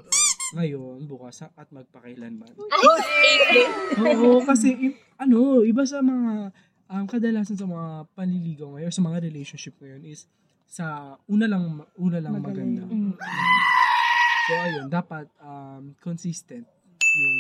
Ngayon, 0.56 1.04
bukas, 1.04 1.44
at 1.44 1.68
magpakailanman. 1.68 2.56
Oo, 4.00 4.40
kasi, 4.48 4.96
ano, 5.20 5.60
iba 5.68 5.84
sa 5.84 6.00
mga, 6.00 6.56
um, 6.88 7.04
kadalasan 7.04 7.60
sa 7.60 7.68
mga 7.68 8.08
panliligaw 8.16 8.80
ngayon, 8.80 8.96
sa 8.96 9.04
mga 9.04 9.28
relationship 9.28 9.76
ngayon 9.84 10.08
is, 10.08 10.24
sa 10.66 11.16
una 11.28 11.52
lang, 11.52 11.84
una 12.00 12.20
lang 12.24 12.40
maganda. 12.40 12.88
So, 14.48 14.52
ayun, 14.56 14.88
dapat 14.88 15.28
um, 15.44 15.92
consistent 16.00 16.66
yung 17.16 17.38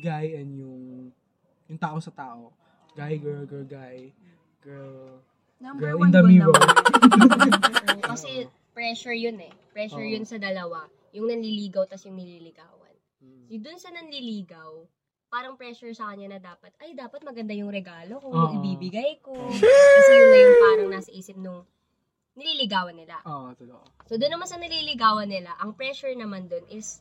guy 0.00 0.36
and 0.36 0.50
yung 0.56 0.82
yung 1.66 1.80
tao 1.80 1.98
sa 1.98 2.12
tao. 2.14 2.54
Guy, 2.94 3.18
girl, 3.18 3.44
girl, 3.44 3.66
guy. 3.66 4.14
Girl, 4.66 5.22
Number 5.62 5.94
girl 5.94 6.02
one 6.02 6.10
in 6.10 6.12
the 6.12 6.20
goal 6.20 6.30
mirror. 6.34 6.50
naman. 6.50 8.02
Kasi 8.10 8.50
pressure 8.74 9.14
yun 9.14 9.38
eh. 9.38 9.54
Pressure 9.70 10.02
Oo. 10.02 10.12
yun 10.18 10.26
sa 10.26 10.42
dalawa. 10.42 10.90
Yung 11.14 11.30
nanliligaw 11.30 11.86
tas 11.86 12.02
yung 12.02 12.18
nililigawan. 12.18 12.90
Mm. 13.22 13.46
Yung 13.54 13.62
dun 13.62 13.78
sa 13.78 13.94
nanliligaw, 13.94 14.82
parang 15.30 15.54
pressure 15.54 15.94
sa 15.94 16.10
kanya 16.10 16.34
na 16.34 16.40
dapat, 16.42 16.74
ay 16.82 16.98
dapat 16.98 17.22
maganda 17.22 17.54
yung 17.54 17.70
regalo 17.70 18.18
kung 18.18 18.34
Oo. 18.34 18.58
ibibigay 18.58 19.22
ko. 19.22 19.38
Kasi 19.38 20.12
yun 20.12 20.28
na 20.34 20.38
yung 20.42 20.58
parang 20.58 20.88
nasa 20.90 21.10
isip 21.14 21.38
nung 21.38 21.62
nililigawan 22.34 22.98
nila. 22.98 23.22
Oo, 23.22 23.54
totoo. 23.54 23.86
So 24.10 24.18
doon 24.18 24.34
naman 24.34 24.50
sa 24.50 24.58
nililigawan 24.58 25.30
nila, 25.30 25.54
ang 25.62 25.78
pressure 25.78 26.12
naman 26.12 26.50
doon 26.50 26.66
is 26.68 26.98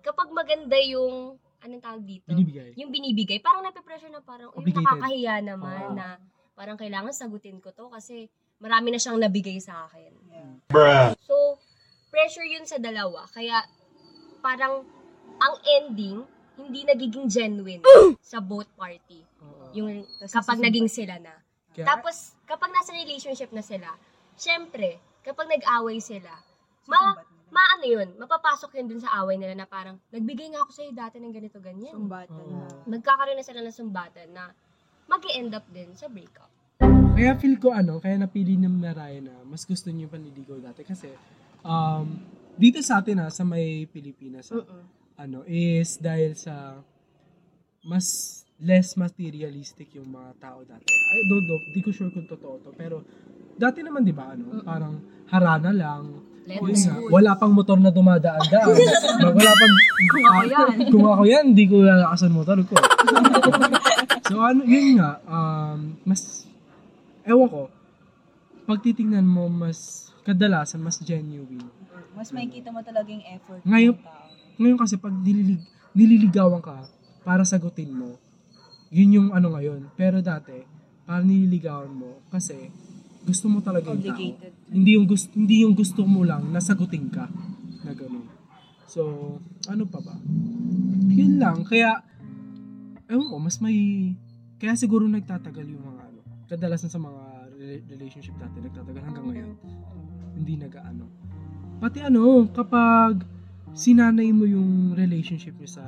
kapag 0.00 0.32
maganda 0.32 0.80
yung 0.80 1.36
anong 1.64 1.80
tawag 1.84 2.04
dito? 2.04 2.28
Binibigay. 2.28 2.76
Yung 2.76 2.92
binibigay, 2.92 3.40
parang 3.40 3.64
nape-pressure 3.64 4.12
na 4.12 4.20
parang, 4.20 4.52
yung 4.52 4.60
Obligated. 4.60 4.84
nakakahiya 4.84 5.34
naman 5.40 5.80
Oo. 5.92 5.96
na 5.96 6.06
parang 6.54 6.78
kailangan 6.78 7.10
sagutin 7.10 7.58
ko 7.58 7.74
to 7.74 7.90
kasi 7.90 8.30
marami 8.62 8.94
na 8.94 8.98
siyang 9.02 9.18
nabigay 9.18 9.58
sa 9.58 9.90
akin. 9.90 10.12
So, 11.26 11.58
pressure 12.14 12.46
yun 12.46 12.64
sa 12.64 12.78
dalawa. 12.78 13.26
Kaya, 13.34 13.60
parang, 14.38 14.86
ang 15.42 15.54
ending, 15.82 16.22
hindi 16.54 16.86
nagiging 16.86 17.26
genuine 17.26 17.82
sa 18.22 18.38
both 18.38 18.70
party. 18.78 19.26
Oo. 19.42 19.74
Yung 19.74 20.06
kapag 20.30 20.62
naging 20.62 20.86
sila 20.86 21.18
na. 21.18 21.34
Kaya, 21.74 21.90
Tapos, 21.90 22.38
kapag 22.46 22.70
nasa 22.70 22.94
relationship 22.94 23.50
na 23.50 23.60
sila, 23.60 23.90
syempre, 24.38 25.02
kapag 25.26 25.50
nag-away 25.50 25.98
sila, 25.98 26.30
ma, 26.86 27.18
maano 27.50 27.84
yun, 27.86 28.14
mapapasok 28.14 28.78
yun 28.78 28.86
dun 28.86 29.02
sa 29.02 29.10
away 29.22 29.34
nila 29.34 29.58
na 29.58 29.66
parang, 29.66 29.98
nagbigay 30.14 30.54
nga 30.54 30.62
ako 30.62 30.70
sa'yo 30.70 30.90
dati 30.94 31.18
ng 31.18 31.34
ganito, 31.34 31.58
ganyan. 31.58 31.90
Sumbatan 31.90 32.46
na. 32.46 32.66
Mm. 32.70 32.86
Magkakaroon 32.94 33.38
na 33.38 33.46
sila 33.46 33.60
ng 33.62 33.74
sumbatan 33.74 34.28
na 34.30 34.54
mag 35.14 35.24
end 35.30 35.54
up 35.54 35.62
din 35.70 35.94
sa 35.94 36.10
breakup. 36.10 36.50
kaya 37.14 37.38
feel 37.38 37.54
ko 37.62 37.70
ano, 37.70 38.02
kaya 38.02 38.18
napili 38.18 38.58
ng 38.58 38.82
Naraya 38.82 39.22
na 39.22 39.46
mas 39.46 39.62
gusto 39.62 39.86
niyo 39.94 40.10
yung 40.10 40.14
panliligaw 40.18 40.58
dati 40.58 40.82
kasi 40.82 41.06
um, 41.62 42.18
dito 42.58 42.82
sa 42.82 42.98
atin 42.98 43.22
ha, 43.22 43.30
sa 43.30 43.46
may 43.46 43.86
Pilipinas 43.86 44.50
ha, 44.50 44.58
ano, 45.22 45.46
is 45.46 46.02
dahil 46.02 46.34
sa 46.34 46.82
mas 47.86 48.42
less 48.58 48.98
materialistic 48.98 49.94
yung 49.94 50.10
mga 50.10 50.30
tao 50.42 50.66
dati. 50.66 50.90
I 50.90 51.22
don't 51.30 51.46
know, 51.46 51.58
di 51.70 51.80
ko 51.86 51.94
sure 51.94 52.10
kung 52.10 52.26
totoo 52.26 52.66
to, 52.66 52.70
pero 52.74 53.06
dati 53.54 53.86
naman 53.86 54.02
di 54.02 54.10
ba 54.10 54.34
ano, 54.34 54.66
parang 54.66 54.98
harana 55.30 55.70
lang, 55.70 56.10
yun 56.50 56.74
nga, 56.74 56.94
wala 57.14 57.38
pang 57.38 57.54
motor 57.54 57.78
na 57.78 57.94
dumadaan-daan. 57.94 58.74
wala 59.38 59.52
pang, 59.54 59.74
kung 60.10 60.26
ako 60.26 60.42
yan, 60.50 60.68
kung 60.90 61.06
ako 61.06 61.22
yan, 61.22 61.46
di 61.54 61.64
ko 61.70 61.86
lalakasan 61.86 62.34
motor 62.34 62.58
ko. 62.66 62.74
so 64.34 64.42
ano, 64.42 64.60
yun 64.66 64.98
nga, 64.98 65.22
um, 65.24 65.94
mas, 66.02 66.44
ewan 67.22 67.46
ko, 67.46 67.62
pag 68.66 68.82
titingnan 68.82 69.24
mo, 69.24 69.46
mas, 69.46 70.10
kadalasan, 70.24 70.82
mas 70.82 70.98
genuine. 70.98 71.62
mas 72.14 72.30
makikita 72.30 72.70
mo 72.70 72.80
talaga 72.82 73.10
yung 73.10 73.26
effort 73.26 73.60
Ngayon- 73.62 73.98
ng 73.98 74.06
tao. 74.06 74.24
Ngayon 74.54 74.78
kasi 74.78 74.94
pag 74.98 75.14
nililig, 75.14 75.62
nililigawan 75.94 76.62
ka 76.62 76.86
para 77.26 77.42
sagutin 77.42 77.90
mo, 77.90 78.18
yun 78.94 79.10
yung 79.18 79.28
ano 79.34 79.50
ngayon. 79.58 79.90
Pero 79.98 80.22
dati, 80.22 80.62
parang 81.02 81.26
nililigawan 81.26 81.90
mo 81.90 82.22
kasi 82.30 82.70
gusto 83.26 83.50
mo 83.50 83.58
talaga 83.58 83.90
yung 83.90 84.04
tao. 84.04 84.20
Hindi 84.70 84.90
yung 84.94 85.06
gusto 85.10 85.28
hindi 85.34 85.56
yung 85.66 85.74
gusto 85.74 86.06
mo 86.06 86.22
lang 86.22 86.54
na 86.54 86.62
sagutin 86.62 87.10
ka 87.10 87.26
na 87.82 87.92
ganun. 87.98 88.30
So, 88.86 89.34
ano 89.66 89.84
pa 89.90 89.98
ba? 89.98 90.14
Yun 91.10 91.42
lang. 91.42 91.66
Kaya 91.66 91.98
ewan 93.10 93.26
ko, 93.26 93.36
mas 93.42 93.58
may 93.58 93.74
kaya 94.64 94.80
siguro 94.80 95.04
nagtatagal 95.04 95.68
yung 95.68 95.84
mga 95.84 96.00
ano. 96.08 96.20
Kadalasan 96.48 96.88
sa 96.88 96.96
mga 96.96 97.20
rela- 97.52 97.84
relationship 97.92 98.32
dati 98.40 98.64
nagtatagal 98.64 99.04
hanggang 99.04 99.28
ngayon. 99.28 99.52
Hindi 100.32 100.56
nag-ano. 100.56 101.04
Pati 101.84 102.00
ano, 102.00 102.48
kapag 102.48 103.28
sinanay 103.76 104.32
mo 104.32 104.48
yung 104.48 104.96
relationship 104.96 105.52
niyo 105.60 105.68
sa 105.68 105.84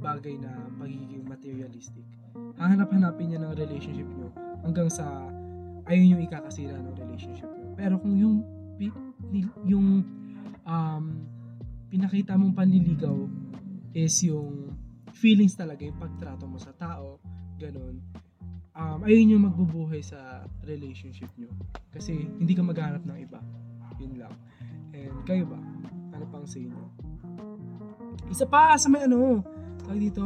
bagay 0.00 0.40
na 0.40 0.72
pagiging 0.80 1.28
materialistic, 1.28 2.08
hahanap-hanapin 2.56 3.28
niya 3.28 3.44
ng 3.44 3.52
relationship 3.52 4.08
niyo 4.08 4.32
hanggang 4.64 4.88
sa 4.88 5.04
ayun 5.84 6.16
yung 6.16 6.22
ikakasira 6.24 6.80
ng 6.80 6.96
relationship 6.96 7.52
niyo. 7.60 7.76
Pero 7.76 8.00
kung 8.00 8.16
yung 8.16 8.40
yung 9.68 10.00
um, 10.64 11.04
pinakita 11.92 12.40
mong 12.40 12.56
panliligaw 12.56 13.28
is 13.92 14.16
yung 14.24 14.72
feelings 15.12 15.52
talaga, 15.52 15.84
yung 15.84 16.00
pagtrato 16.00 16.48
mo 16.48 16.56
sa 16.56 16.72
tao, 16.72 17.20
ganun, 17.60 18.00
um, 18.72 18.98
ayun 19.04 19.36
yung 19.36 19.44
magbubuhay 19.44 20.00
sa 20.00 20.48
relationship 20.64 21.28
nyo. 21.36 21.52
Kasi 21.92 22.16
hindi 22.16 22.56
ka 22.56 22.64
maghanap 22.64 23.04
ng 23.04 23.18
iba. 23.20 23.40
Yun 24.00 24.16
lang. 24.16 24.32
And 24.96 25.20
kayo 25.28 25.44
ba? 25.44 25.60
Ano 26.16 26.24
pang 26.32 26.48
sa 26.48 26.56
inyo? 26.56 26.80
Isa 28.32 28.48
pa 28.48 28.80
sa 28.80 28.88
may 28.88 29.04
ano, 29.04 29.44
tawag 29.84 30.00
dito, 30.00 30.24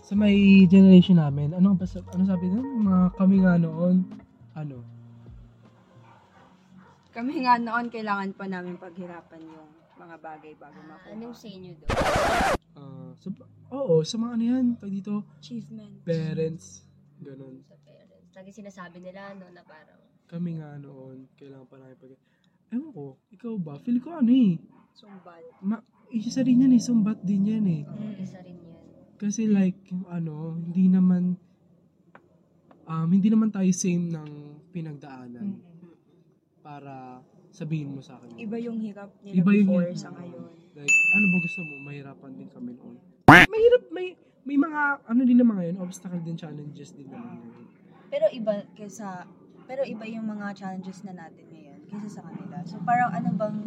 sa 0.00 0.16
may 0.16 0.64
generation 0.64 1.20
namin, 1.20 1.52
ano 1.52 1.76
ba 1.76 1.84
ano 1.84 2.22
sabi 2.24 2.48
doon? 2.48 2.84
Mga 2.84 3.00
kami 3.20 3.36
nga 3.44 3.54
noon, 3.60 3.96
ano? 4.56 4.76
Kami 7.14 7.46
nga 7.46 7.60
noon, 7.60 7.92
kailangan 7.92 8.30
pa 8.34 8.44
namin 8.48 8.74
paghirapan 8.80 9.42
yung 9.44 9.70
mga 9.94 10.16
bagay 10.18 10.52
bago 10.54 10.76
Ah, 10.76 10.88
makuha. 10.90 11.12
anong 11.12 11.34
sa 11.34 11.46
inyo 11.46 11.72
doon? 11.74 11.90
Ah, 12.74 13.10
sa, 13.14 13.28
oo, 13.70 13.94
sa 14.02 14.16
mga 14.16 14.32
ano 14.32 14.44
yan, 14.44 14.64
tag 14.74 14.90
dito, 14.90 15.14
achievement? 15.38 16.02
parents, 16.02 16.82
ganun. 17.18 17.62
Sa 17.62 17.76
parents. 17.80 18.30
Lagi 18.30 18.50
sinasabi 18.50 18.98
nila, 18.98 19.34
no, 19.34 19.46
na 19.48 19.62
parang, 19.62 20.00
Kami 20.24 20.58
nga 20.58 20.74
noon, 20.76 21.28
kailangan 21.36 21.68
pa 21.68 21.76
namin 21.76 21.94
pag... 21.94 22.10
Ewan 22.68 22.90
ko, 22.90 23.04
ikaw 23.30 23.54
ba? 23.54 23.78
Feel 23.78 24.00
ko 24.00 24.18
ano 24.18 24.32
eh. 24.32 24.58
Sumbat. 24.90 25.42
Ma, 25.62 25.78
isa 26.10 26.42
rin 26.42 26.64
yan 26.64 26.74
eh, 26.74 26.82
sumbat 26.82 27.22
din 27.22 27.44
yan 27.46 27.66
eh. 27.68 27.82
oh, 27.84 28.12
isa 28.18 28.40
rin 28.42 28.58
yan. 28.58 28.82
Kasi 29.14 29.46
like, 29.46 29.78
yung 29.86 30.08
ano, 30.08 30.58
hindi 30.58 30.90
naman, 30.90 31.38
um, 32.84 33.06
hindi 33.06 33.30
naman 33.30 33.52
tayo 33.52 33.70
same 33.70 34.10
ng 34.10 34.30
pinagdaanan 34.72 35.60
para 36.58 37.20
sabihin 37.54 37.94
mo 37.94 38.02
sa 38.02 38.18
akin. 38.18 38.34
Iba 38.34 38.58
yung 38.58 38.82
hirap 38.82 39.14
nila 39.22 39.34
Iba 39.38 39.50
yung 39.54 39.68
before 39.70 39.86
hirap. 39.86 40.02
sa 40.02 40.10
ngayon. 40.10 40.44
Like, 40.74 40.90
ano 40.90 41.26
ba 41.30 41.38
gusto 41.38 41.60
mo? 41.62 41.74
Mahirapan 41.86 42.30
din 42.34 42.48
kami 42.50 42.70
noon. 42.74 42.96
Mahirap, 43.30 43.82
may, 43.94 44.06
may 44.42 44.58
mga, 44.58 44.80
ano 45.06 45.20
din 45.22 45.38
naman 45.38 45.54
ngayon, 45.62 45.76
obstacle 45.78 46.18
din, 46.18 46.34
challenges 46.34 46.90
din 46.90 47.06
naman 47.06 47.38
ngayon. 47.38 47.64
Pero 48.10 48.26
iba 48.34 48.52
kaysa 48.74 49.26
pero 49.64 49.80
iba 49.88 50.04
yung 50.04 50.28
mga 50.28 50.52
challenges 50.54 51.00
na 51.08 51.16
natin 51.16 51.48
ngayon 51.48 51.80
kaysa 51.88 52.20
sa 52.20 52.22
kanila. 52.22 52.60
So 52.68 52.76
parang 52.84 53.16
ano 53.16 53.32
bang 53.32 53.58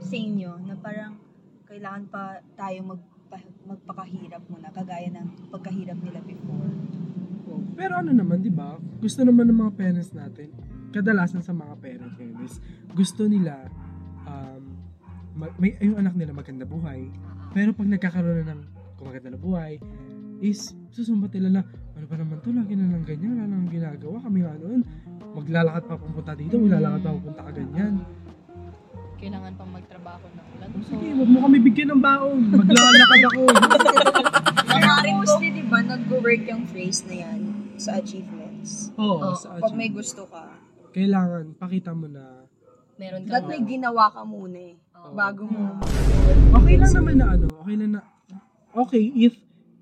sa 0.00 0.16
inyo 0.16 0.50
na 0.64 0.74
parang 0.80 1.20
kailangan 1.68 2.08
pa 2.08 2.40
tayo 2.56 2.96
magpa, 2.96 3.38
magpakahirap 3.68 4.40
muna 4.48 4.72
kagaya 4.72 5.12
ng 5.12 5.52
pagkahirap 5.52 6.00
nila 6.00 6.20
before. 6.24 6.72
Oh, 7.44 7.60
Pero 7.76 7.92
ano 8.00 8.10
naman, 8.16 8.40
di 8.40 8.48
ba? 8.48 8.80
Gusto 8.98 9.20
naman 9.20 9.52
ng 9.52 9.58
mga 9.68 9.72
parents 9.76 10.16
natin, 10.16 10.48
kadalasan 10.94 11.42
sa 11.42 11.50
mga 11.50 11.74
parents 11.82 12.14
ngayon 12.14 12.38
is, 12.46 12.62
gusto 12.94 13.26
nila, 13.26 13.66
um, 14.30 14.62
ma- 15.34 15.54
may, 15.58 15.74
yung 15.82 15.98
anak 15.98 16.14
nila 16.14 16.30
maganda 16.30 16.62
buhay. 16.62 17.10
Pero 17.50 17.74
pag 17.74 17.90
nagkakaroon 17.90 18.46
na 18.46 18.54
ng 18.54 18.62
kung 18.94 19.10
maganda 19.10 19.34
na 19.34 19.40
buhay, 19.42 19.82
is 20.38 20.70
susumbat 20.94 21.34
nila 21.34 21.58
na, 21.58 21.62
ano 21.98 22.04
pa 22.06 22.14
naman 22.14 22.38
to, 22.42 22.54
lagi 22.54 22.78
na 22.78 22.86
lang 22.94 23.02
ganyan, 23.02 23.34
wala 23.34 23.50
nang 23.50 23.66
ginagawa. 23.66 24.16
Kami 24.22 24.38
nga 24.46 24.54
noon, 24.54 24.80
maglalakad 25.34 25.82
pa 25.90 25.94
pupunta 25.98 26.32
dito, 26.38 26.54
maglalakad 26.54 27.00
pa 27.02 27.10
pupunta 27.18 27.42
ka 27.42 27.52
ganyan. 27.54 27.94
Kailangan 29.18 29.52
pang 29.56 29.70
magtrabaho 29.72 30.26
ng 30.30 30.46
ulan. 30.58 30.68
O 30.68 30.78
sige, 30.84 31.06
wag 31.16 31.30
mo 31.30 31.38
kami 31.48 31.58
bigyan 31.64 31.88
ng 31.96 32.02
baon. 32.02 32.40
Maglalakad 32.54 33.20
ako. 33.32 33.42
Pero 34.74 35.10
mostly, 35.16 35.48
di 35.54 35.64
ba, 35.64 35.78
nag-work 35.80 36.42
yung 36.50 36.64
phrase 36.68 37.06
na 37.08 37.14
yan 37.24 37.40
sa 37.78 37.98
achievements. 37.98 38.90
Oo, 38.98 39.22
Oo, 39.22 39.36
sa 39.38 39.56
Pag 39.58 39.74
may 39.74 39.88
gusto 39.88 40.26
ka, 40.28 40.60
Kailangan, 40.94 41.58
pakita 41.58 41.90
mo 41.90 42.06
na, 42.06 42.46
Meron 42.94 43.26
ka 43.26 43.42
dapat 43.42 43.50
may 43.50 43.60
ginawa 43.66 44.06
ka 44.06 44.22
muna 44.22 44.58
eh. 44.70 44.78
Oo. 44.94 45.14
Bago 45.18 45.42
mo. 45.50 45.82
okay 46.54 46.74
lang 46.78 46.92
naman 46.94 47.14
na 47.18 47.26
ano, 47.34 47.46
okay 47.58 47.74
lang 47.74 47.90
na, 47.98 48.00
okay, 48.70 49.02
if 49.18 49.34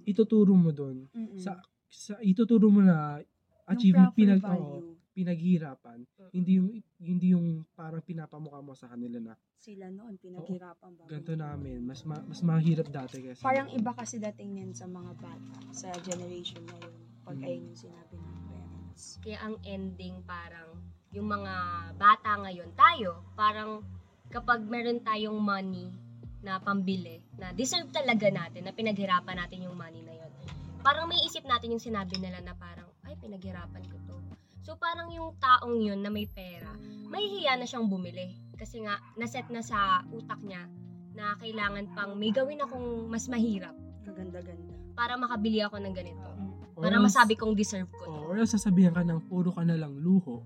ituturo 0.09 0.57
mo 0.57 0.73
doon, 0.73 1.05
sa, 1.37 1.61
sa 1.93 2.17
ituturo 2.25 2.73
mo 2.73 2.81
na 2.81 3.21
achievement 3.69 4.17
pinag, 4.17 4.41
oo, 4.41 4.97
pinaghirapan, 5.13 6.09
hindi 6.33 6.57
yung 6.57 6.81
hindi 6.97 7.37
yung 7.37 7.69
parang 7.77 8.01
pinapamukha 8.01 8.65
mo 8.65 8.73
sa 8.73 8.89
kanila 8.89 9.21
na 9.21 9.35
Sila 9.53 9.93
noon, 9.93 10.17
pinaghirapan 10.17 10.97
bago. 10.97 11.07
ganito 11.13 11.37
namin, 11.37 11.85
mas 11.85 12.01
ma, 12.03 12.17
mas 12.25 12.41
mahirap 12.41 12.89
dati 12.89 13.21
kasi. 13.21 13.45
Parang 13.45 13.69
iba 13.69 13.93
kasi 13.93 14.17
dating 14.17 14.59
yan 14.59 14.73
sa 14.73 14.89
mga 14.89 15.13
bata, 15.21 15.57
sa 15.71 15.93
generation 16.01 16.65
na 16.65 16.81
yun. 16.81 16.97
Pag 17.23 17.37
Mm. 17.39 17.45
ayun 17.47 17.63
yung 17.69 17.79
sinabi 17.79 18.15
ng 18.17 18.37
parents. 18.49 19.03
Kaya 19.21 19.39
ang 19.45 19.57
ending 19.63 20.17
parang 20.25 20.81
yung 21.13 21.29
mga 21.29 21.55
bata 21.95 22.41
ngayon, 22.41 22.73
tayo, 22.73 23.21
parang 23.33 23.85
kapag 24.29 24.65
meron 24.65 25.01
tayong 25.01 25.37
money 25.37 25.93
na 26.41 26.57
pambili, 26.59 27.21
na 27.37 27.53
deserve 27.53 27.93
talaga 27.93 28.27
natin, 28.29 28.65
na 28.65 28.73
pinaghirapan 28.73 29.37
natin 29.37 29.69
yung 29.69 29.77
money 29.77 30.01
na 30.01 30.17
yun, 30.17 30.33
parang 30.81 31.05
may 31.05 31.21
isip 31.23 31.45
natin 31.45 31.71
yung 31.71 31.85
sinabi 31.85 32.17
nila 32.17 32.41
na 32.41 32.57
parang, 32.57 32.89
ay, 33.05 33.15
pinaghirapan 33.15 33.85
ko 33.85 33.97
to. 34.03 34.17
So 34.63 34.75
parang 34.75 35.13
yung 35.13 35.37
taong 35.37 35.79
yun 35.79 36.01
na 36.01 36.09
may 36.09 36.25
pera, 36.25 36.73
mahihiya 37.07 37.61
na 37.61 37.69
siyang 37.69 37.87
bumili. 37.87 38.33
Kasi 38.57 38.81
nga, 38.81 38.97
naset 39.15 39.47
na 39.51 39.61
sa 39.61 40.01
utak 40.09 40.41
niya 40.41 40.65
na 41.13 41.37
kailangan 41.37 41.93
pang 41.93 42.17
may 42.17 42.33
gawin 42.33 42.57
akong 42.59 43.05
mas 43.05 43.29
mahirap 43.29 43.77
Kaganda-ganda. 44.03 44.73
para 44.95 45.15
makabili 45.15 45.61
ako 45.61 45.77
ng 45.77 45.93
ganito. 45.93 46.25
Or 46.73 46.89
Para 46.89 46.97
else- 46.97 47.13
masabi 47.13 47.37
kong 47.37 47.53
deserve 47.53 47.91
ko 47.93 48.03
to. 48.03 48.11
oh, 48.11 48.33
or 48.33 48.41
else 48.41 48.57
sasabihan 48.57 48.91
ka 48.91 49.05
ng 49.05 49.29
puro 49.29 49.53
ka 49.53 49.61
na 49.61 49.77
lang 49.77 49.93
luho. 49.95 50.41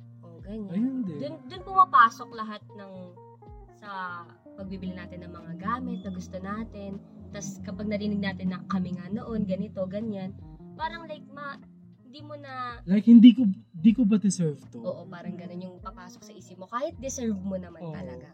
Ganyan. 0.47 0.71
Ayun 0.71 0.99
din. 1.03 1.19
Dun, 1.21 1.35
dun 1.51 1.63
pumapasok 1.67 2.29
lahat 2.33 2.63
ng 2.79 2.93
sa 3.77 4.23
pagbibili 4.57 4.95
natin 4.95 5.27
ng 5.27 5.33
mga 5.35 5.53
gamit 5.59 6.01
na 6.01 6.11
gusto 6.15 6.39
natin. 6.39 7.03
Tapos 7.35 7.59
kapag 7.67 7.91
narinig 7.91 8.23
natin 8.23 8.55
na 8.55 8.63
kami 8.71 8.95
nga 8.95 9.11
noon, 9.11 9.45
ganito, 9.45 9.83
ganyan, 9.85 10.33
parang 10.79 11.05
like 11.05 11.27
ma, 11.29 11.59
hindi 12.07 12.21
mo 12.23 12.39
na, 12.39 12.81
Like, 12.89 13.05
hindi 13.05 13.37
ko, 13.37 13.45
hindi 13.45 13.91
ko 13.93 14.09
ba 14.09 14.17
deserve 14.17 14.63
to? 14.73 14.81
oo, 14.81 15.05
parang 15.05 15.37
ganun 15.37 15.61
yung 15.61 15.77
papasok 15.83 16.23
sa 16.25 16.33
isip 16.33 16.57
mo. 16.57 16.65
Kahit 16.65 16.97
deserve 16.97 17.37
mo 17.37 17.61
naman 17.61 17.83
Oo. 17.83 17.93
talaga. 17.93 18.31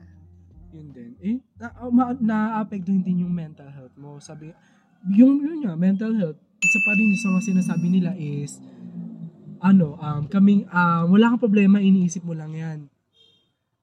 Yun 0.70 0.88
din. 0.94 1.10
Eh, 1.18 1.36
na, 1.58 1.74
uh, 1.82 1.90
ma, 1.90 2.14
na-apektuhin 2.14 3.02
din 3.02 3.26
yung 3.26 3.34
mental 3.34 3.68
health 3.74 3.96
mo. 3.98 4.22
Sabi, 4.22 4.54
yung, 5.10 5.42
yun 5.42 5.66
nga, 5.66 5.74
mental 5.74 6.14
health, 6.14 6.38
isa 6.62 6.78
pa 6.86 6.92
rin 6.94 7.10
sa 7.18 7.28
mga 7.34 7.42
sinasabi 7.42 7.86
nila 7.90 8.14
is, 8.14 8.62
ano, 9.62 9.94
um, 9.94 10.26
kaming, 10.26 10.66
um, 10.66 11.14
wala 11.14 11.30
kang 11.30 11.42
problema, 11.46 11.78
iniisip 11.78 12.26
mo 12.26 12.34
lang 12.34 12.52
yan. 12.52 12.80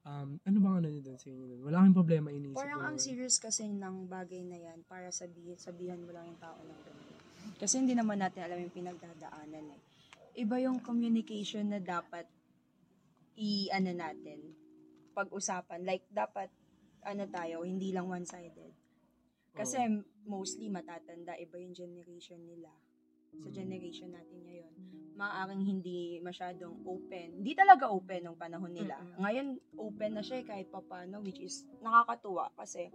Um, 0.03 0.41
ano 0.43 0.57
bang 0.59 0.75
ano 0.83 0.87
nyo 0.91 1.01
doon 1.05 1.19
sa 1.21 1.27
inyo 1.31 1.45
doon? 1.47 1.61
Wala 1.63 1.77
kang 1.87 1.95
problema, 1.95 2.27
iniisip 2.35 2.59
Parang 2.59 2.83
mo 2.83 2.87
ang 2.91 2.99
lang. 2.99 3.05
serious 3.07 3.39
kasi 3.39 3.71
ng 3.71 4.11
bagay 4.11 4.43
na 4.43 4.59
yan 4.59 4.83
para 4.83 5.07
sabihin, 5.15 5.55
sabihan 5.55 6.01
mo 6.03 6.11
lang 6.11 6.27
yung 6.27 6.41
tao 6.43 6.59
ng 6.59 6.79
ganun. 6.83 7.15
Kasi 7.55 7.79
hindi 7.79 7.95
naman 7.95 8.19
natin 8.19 8.43
alam 8.43 8.59
yung 8.59 8.75
pinagdadaanan 8.75 9.65
eh. 9.71 9.81
Iba 10.35 10.59
yung 10.59 10.83
communication 10.83 11.71
na 11.71 11.79
dapat 11.79 12.27
i-ano 13.39 13.91
natin, 13.95 14.51
pag-usapan. 15.15 15.87
Like, 15.87 16.03
dapat, 16.11 16.51
ano 17.07 17.23
tayo, 17.31 17.63
hindi 17.63 17.95
lang 17.95 18.11
one-sided. 18.11 18.75
Kasi 19.55 19.79
mostly 20.27 20.67
matatanda, 20.67 21.39
iba 21.39 21.55
yung 21.55 21.71
generation 21.71 22.39
nila. 22.43 22.67
Sa 23.37 23.49
generation 23.53 24.09
natin 24.09 24.39
ngayon, 24.41 24.71
maaaring 25.19 25.63
hindi 25.67 26.23
masyadong 26.23 26.79
open. 26.87 27.43
Hindi 27.43 27.51
talaga 27.51 27.91
open 27.91 28.23
nung 28.23 28.39
panahon 28.39 28.71
nila. 28.71 28.95
Ngayon, 29.19 29.59
open 29.75 30.11
na 30.15 30.23
siya 30.23 30.39
eh, 30.41 30.47
kahit 30.47 30.71
papano, 30.71 31.19
which 31.19 31.43
is 31.43 31.67
nakakatuwa 31.83 32.49
kasi 32.55 32.87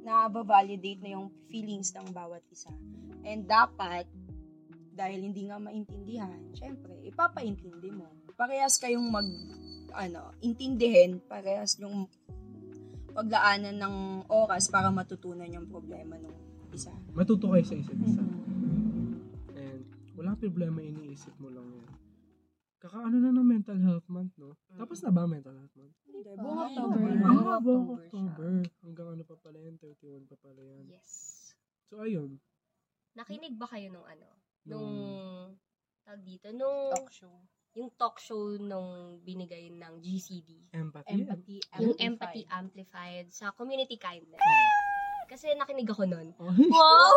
na-validate 0.00 1.04
na 1.04 1.20
yung 1.20 1.28
feelings 1.52 1.92
ng 1.92 2.08
bawat 2.16 2.40
isa. 2.48 2.72
And 3.28 3.44
dapat, 3.44 4.08
dahil 4.96 5.28
hindi 5.28 5.44
nga 5.52 5.60
maintindihan, 5.60 6.40
syempre, 6.56 6.96
ipapaintindi 7.04 7.92
mo. 7.92 8.08
Parehas 8.32 8.80
kayong 8.80 9.12
mag, 9.12 9.28
ano, 9.92 10.32
intindihin, 10.40 11.20
parehas 11.28 11.76
yung 11.76 12.08
paglaanan 13.12 13.76
ng 13.76 13.96
oras 14.28 14.68
para 14.72 14.88
matutunan 14.88 15.48
yung 15.48 15.68
problema 15.68 16.16
ng 16.16 16.32
isa. 16.72 16.92
Matuto 17.12 17.52
kayo 17.52 17.64
sa 17.64 17.76
isa't 17.76 18.00
isa. 18.00 18.20
And, 18.20 18.35
walang 20.36 20.44
problema, 20.44 20.78
iniisip 20.82 21.32
mo 21.40 21.48
lang 21.48 21.64
yan. 21.72 21.88
Kakaano 22.76 23.16
na 23.16 23.32
ng 23.32 23.48
mental 23.48 23.80
health 23.80 24.04
month, 24.06 24.36
no? 24.36 24.52
Tapos 24.76 25.00
na 25.00 25.08
ba 25.08 25.24
mental 25.24 25.56
health 25.56 25.72
month? 25.74 25.96
Hindi, 26.04 26.28
buong 26.36 26.60
October. 26.60 27.00
Ah, 27.00 27.32
October 27.32 27.60
buong. 27.64 27.88
October. 27.96 28.50
Hanggang 28.84 29.08
ano 29.16 29.22
pa 29.24 29.36
pala 29.40 29.58
yan? 29.58 29.74
31 29.80 30.28
pa 30.28 30.36
pala 30.36 30.60
yan. 30.60 30.84
Yes. 30.92 31.10
So, 31.88 32.04
ayun. 32.04 32.36
Nakinig 33.16 33.56
ba 33.56 33.64
kayo 33.66 33.88
nung 33.88 34.04
ano? 34.04 34.28
Nung, 34.68 34.84
Nung- 34.84 35.56
tag 36.04 36.20
dito, 36.20 36.52
nung, 36.52 36.92
Talk 36.92 37.08
show. 37.10 37.32
yung 37.72 37.88
talk 37.96 38.20
show 38.20 38.60
nung 38.60 39.18
binigay 39.24 39.72
ng 39.72 39.94
GCD. 39.98 40.68
Empathy. 40.70 41.24
Empathy. 41.24 41.58
Yung 41.80 41.96
empathy 41.96 42.44
amplified 42.46 43.32
sa 43.32 43.56
community 43.56 43.96
kindness. 43.96 44.36
Kasi 45.26 45.52
nakinig 45.58 45.90
ako 45.90 46.06
nun. 46.06 46.30
Wow! 46.74 47.14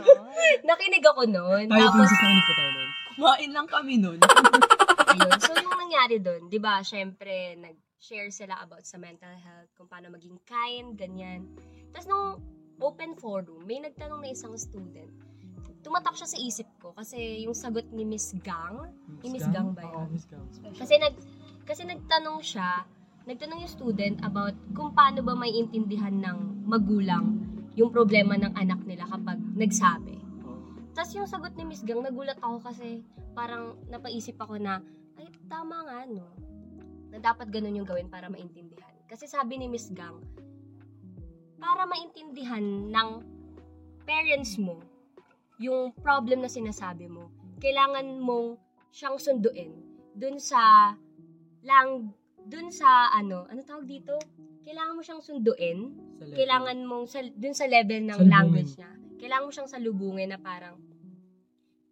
nakinig 0.68 1.04
ako 1.04 1.24
nun. 1.24 1.64
tayo 1.66 1.88
Tapos, 1.88 2.08
sa 2.12 2.16
kanin 2.20 2.42
po 2.44 2.52
tayo 2.54 2.70
nun. 2.76 2.90
Kumain 3.16 3.50
lang 3.50 3.66
kami 3.66 3.94
nun. 3.96 4.18
ayun. 5.16 5.32
So, 5.40 5.56
yung 5.56 5.80
nangyari 5.80 6.20
dun, 6.20 6.52
di 6.52 6.60
ba, 6.60 6.84
syempre, 6.84 7.56
nag-share 7.56 8.28
sila 8.28 8.60
about 8.60 8.84
sa 8.84 9.00
mental 9.00 9.32
health, 9.32 9.72
kung 9.74 9.88
paano 9.88 10.12
maging 10.12 10.36
kind, 10.44 10.94
ganyan. 10.94 11.48
Tapos, 11.90 12.06
nung 12.06 12.38
open 12.78 13.16
forum, 13.18 13.64
may 13.66 13.82
nagtanong 13.82 14.22
na 14.22 14.30
isang 14.30 14.54
student. 14.54 15.10
Tumatak 15.82 16.14
siya 16.14 16.28
sa 16.28 16.38
isip 16.38 16.68
ko 16.82 16.90
kasi 16.92 17.46
yung 17.46 17.54
sagot 17.54 17.86
ni 17.94 18.02
Miss 18.02 18.34
Gang, 18.42 18.92
Yung 19.22 19.32
Miss 19.32 19.46
Gang 19.46 19.72
ba 19.72 19.86
Oo, 19.86 20.04
yun? 20.04 20.10
Miss 20.10 20.26
Gang. 20.26 20.42
Kasi 20.74 20.98
nag 20.98 21.14
kasi 21.62 21.86
nagtanong 21.86 22.42
siya, 22.42 22.82
nagtanong 23.28 23.60
yung 23.60 23.74
student 23.76 24.16
about 24.24 24.56
kung 24.72 24.96
paano 24.96 25.20
ba 25.20 25.36
may 25.36 25.52
intindihan 25.52 26.16
ng 26.16 26.64
magulang 26.64 27.44
yung 27.76 27.92
problema 27.92 28.40
ng 28.40 28.56
anak 28.56 28.80
nila 28.88 29.04
kapag 29.04 29.36
nagsabi. 29.52 30.16
Tapos 30.96 31.12
yung 31.12 31.28
sagot 31.28 31.52
ni 31.54 31.68
Miss 31.68 31.84
Gang, 31.84 32.00
nagulat 32.00 32.40
ako 32.40 32.64
kasi 32.64 33.04
parang 33.36 33.76
napaisip 33.92 34.34
ako 34.40 34.56
na, 34.56 34.80
ay 35.20 35.28
tama 35.46 35.84
nga 35.84 36.08
no, 36.08 36.26
na 37.12 37.20
dapat 37.20 37.52
ganun 37.52 37.76
yung 37.76 37.86
gawin 37.86 38.08
para 38.08 38.32
maintindihan. 38.32 38.90
Kasi 39.06 39.28
sabi 39.28 39.60
ni 39.60 39.68
Miss 39.68 39.92
Gang, 39.92 40.18
para 41.60 41.84
maintindihan 41.84 42.64
ng 42.88 43.10
parents 44.08 44.56
mo 44.56 44.80
yung 45.60 45.92
problem 46.00 46.42
na 46.42 46.50
sinasabi 46.50 47.06
mo, 47.06 47.28
kailangan 47.60 48.24
mong 48.24 48.56
siyang 48.90 49.20
sunduin 49.20 49.70
dun 50.16 50.40
sa 50.40 50.96
lang 51.62 52.10
dun 52.48 52.72
sa 52.72 53.12
ano, 53.12 53.44
ano 53.46 53.60
tawag 53.60 53.84
dito? 53.84 54.16
Kailangan 54.64 54.96
mo 54.96 55.02
siyang 55.04 55.22
sunduin. 55.22 55.78
Kailangan 56.18 56.76
mong 56.88 57.04
sa, 57.08 57.20
dun 57.24 57.54
sa 57.54 57.68
level 57.68 58.08
ng 58.08 58.18
Salubungin. 58.18 58.32
language 58.32 58.72
niya. 58.80 58.92
Kailangan 59.20 59.44
mo 59.44 59.52
siyang 59.52 59.70
salubungin 59.70 60.28
na 60.32 60.40
parang 60.40 60.76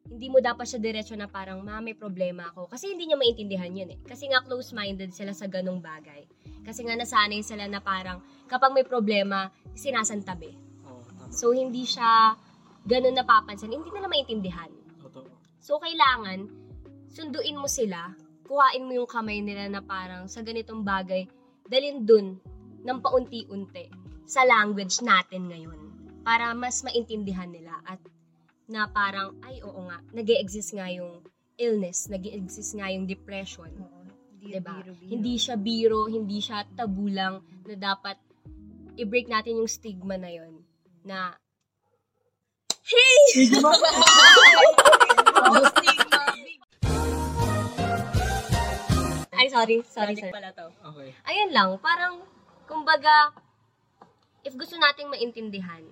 hindi 0.07 0.31
mo 0.31 0.39
dapat 0.39 0.71
siya 0.71 0.79
diretso 0.79 1.19
na 1.19 1.27
parang, 1.27 1.67
ma, 1.67 1.83
may 1.83 1.99
problema 1.99 2.47
ako. 2.55 2.71
Kasi 2.71 2.95
hindi 2.95 3.11
niya 3.11 3.19
maintindihan 3.19 3.71
yun 3.75 3.91
eh. 3.91 3.99
Kasi 4.07 4.31
nga 4.31 4.39
close-minded 4.39 5.11
sila 5.11 5.35
sa 5.35 5.51
ganong 5.51 5.83
bagay. 5.83 6.23
Kasi 6.63 6.87
nga 6.87 6.95
nasanay 6.95 7.43
sila 7.43 7.67
na 7.67 7.83
parang, 7.83 8.23
kapag 8.47 8.71
may 8.71 8.87
problema, 8.87 9.51
sinasantabi. 9.75 10.55
Tama. 10.87 11.27
So, 11.35 11.51
hindi 11.51 11.83
siya 11.83 12.39
ganun 12.87 13.19
napapansin. 13.19 13.75
Hindi 13.75 13.91
nila 13.91 14.07
maintindihan. 14.07 14.71
Totoo. 15.03 15.27
So, 15.59 15.83
kailangan, 15.83 16.47
sunduin 17.11 17.59
mo 17.59 17.67
sila, 17.67 18.15
kuhain 18.47 18.87
mo 18.87 18.93
yung 18.95 19.11
kamay 19.11 19.43
nila 19.43 19.67
na 19.67 19.83
parang 19.83 20.31
sa 20.31 20.41
ganitong 20.41 20.87
bagay, 20.87 21.27
dalin 21.67 22.07
dun 22.07 22.39
ng 22.87 22.99
paunti-unti 23.03 23.91
sa 24.27 24.47
language 24.47 25.03
natin 25.03 25.51
ngayon 25.51 25.81
para 26.23 26.55
mas 26.55 26.83
maintindihan 26.83 27.51
nila 27.51 27.75
at 27.87 27.99
na 28.67 28.91
parang, 28.91 29.39
ay 29.47 29.63
oo 29.63 29.87
nga, 29.87 30.03
nag 30.11 30.27
exist 30.27 30.75
nga 30.75 30.91
yung 30.91 31.23
illness, 31.55 32.11
nag 32.11 32.27
exist 32.27 32.75
nga 32.75 32.91
yung 32.91 33.07
depression. 33.07 33.71
Hindi 34.43 34.59
Diba? 34.59 34.75
biro-biro. 34.79 35.11
Hindi 35.11 35.35
siya 35.39 35.57
biro, 35.59 36.01
hindi 36.11 36.39
siya 36.43 36.67
tabu 36.75 37.07
lang 37.07 37.43
na 37.67 37.75
dapat 37.79 38.19
i-break 38.99 39.31
natin 39.31 39.63
yung 39.63 39.71
stigma 39.71 40.19
na 40.19 40.31
yon 40.31 40.63
na 41.07 41.35
Ay, 42.87 43.51
sorry. 49.57 49.77
Sorry, 49.83 50.15
sorry. 50.15 50.33
pala 50.33 50.51
to. 50.53 50.67
Okay. 50.93 51.11
Ayun 51.25 51.51
lang, 51.51 51.69
parang, 51.79 52.21
kumbaga, 52.65 53.33
if 54.43 54.53
gusto 54.53 54.77
nating 54.77 55.09
maintindihan, 55.09 55.83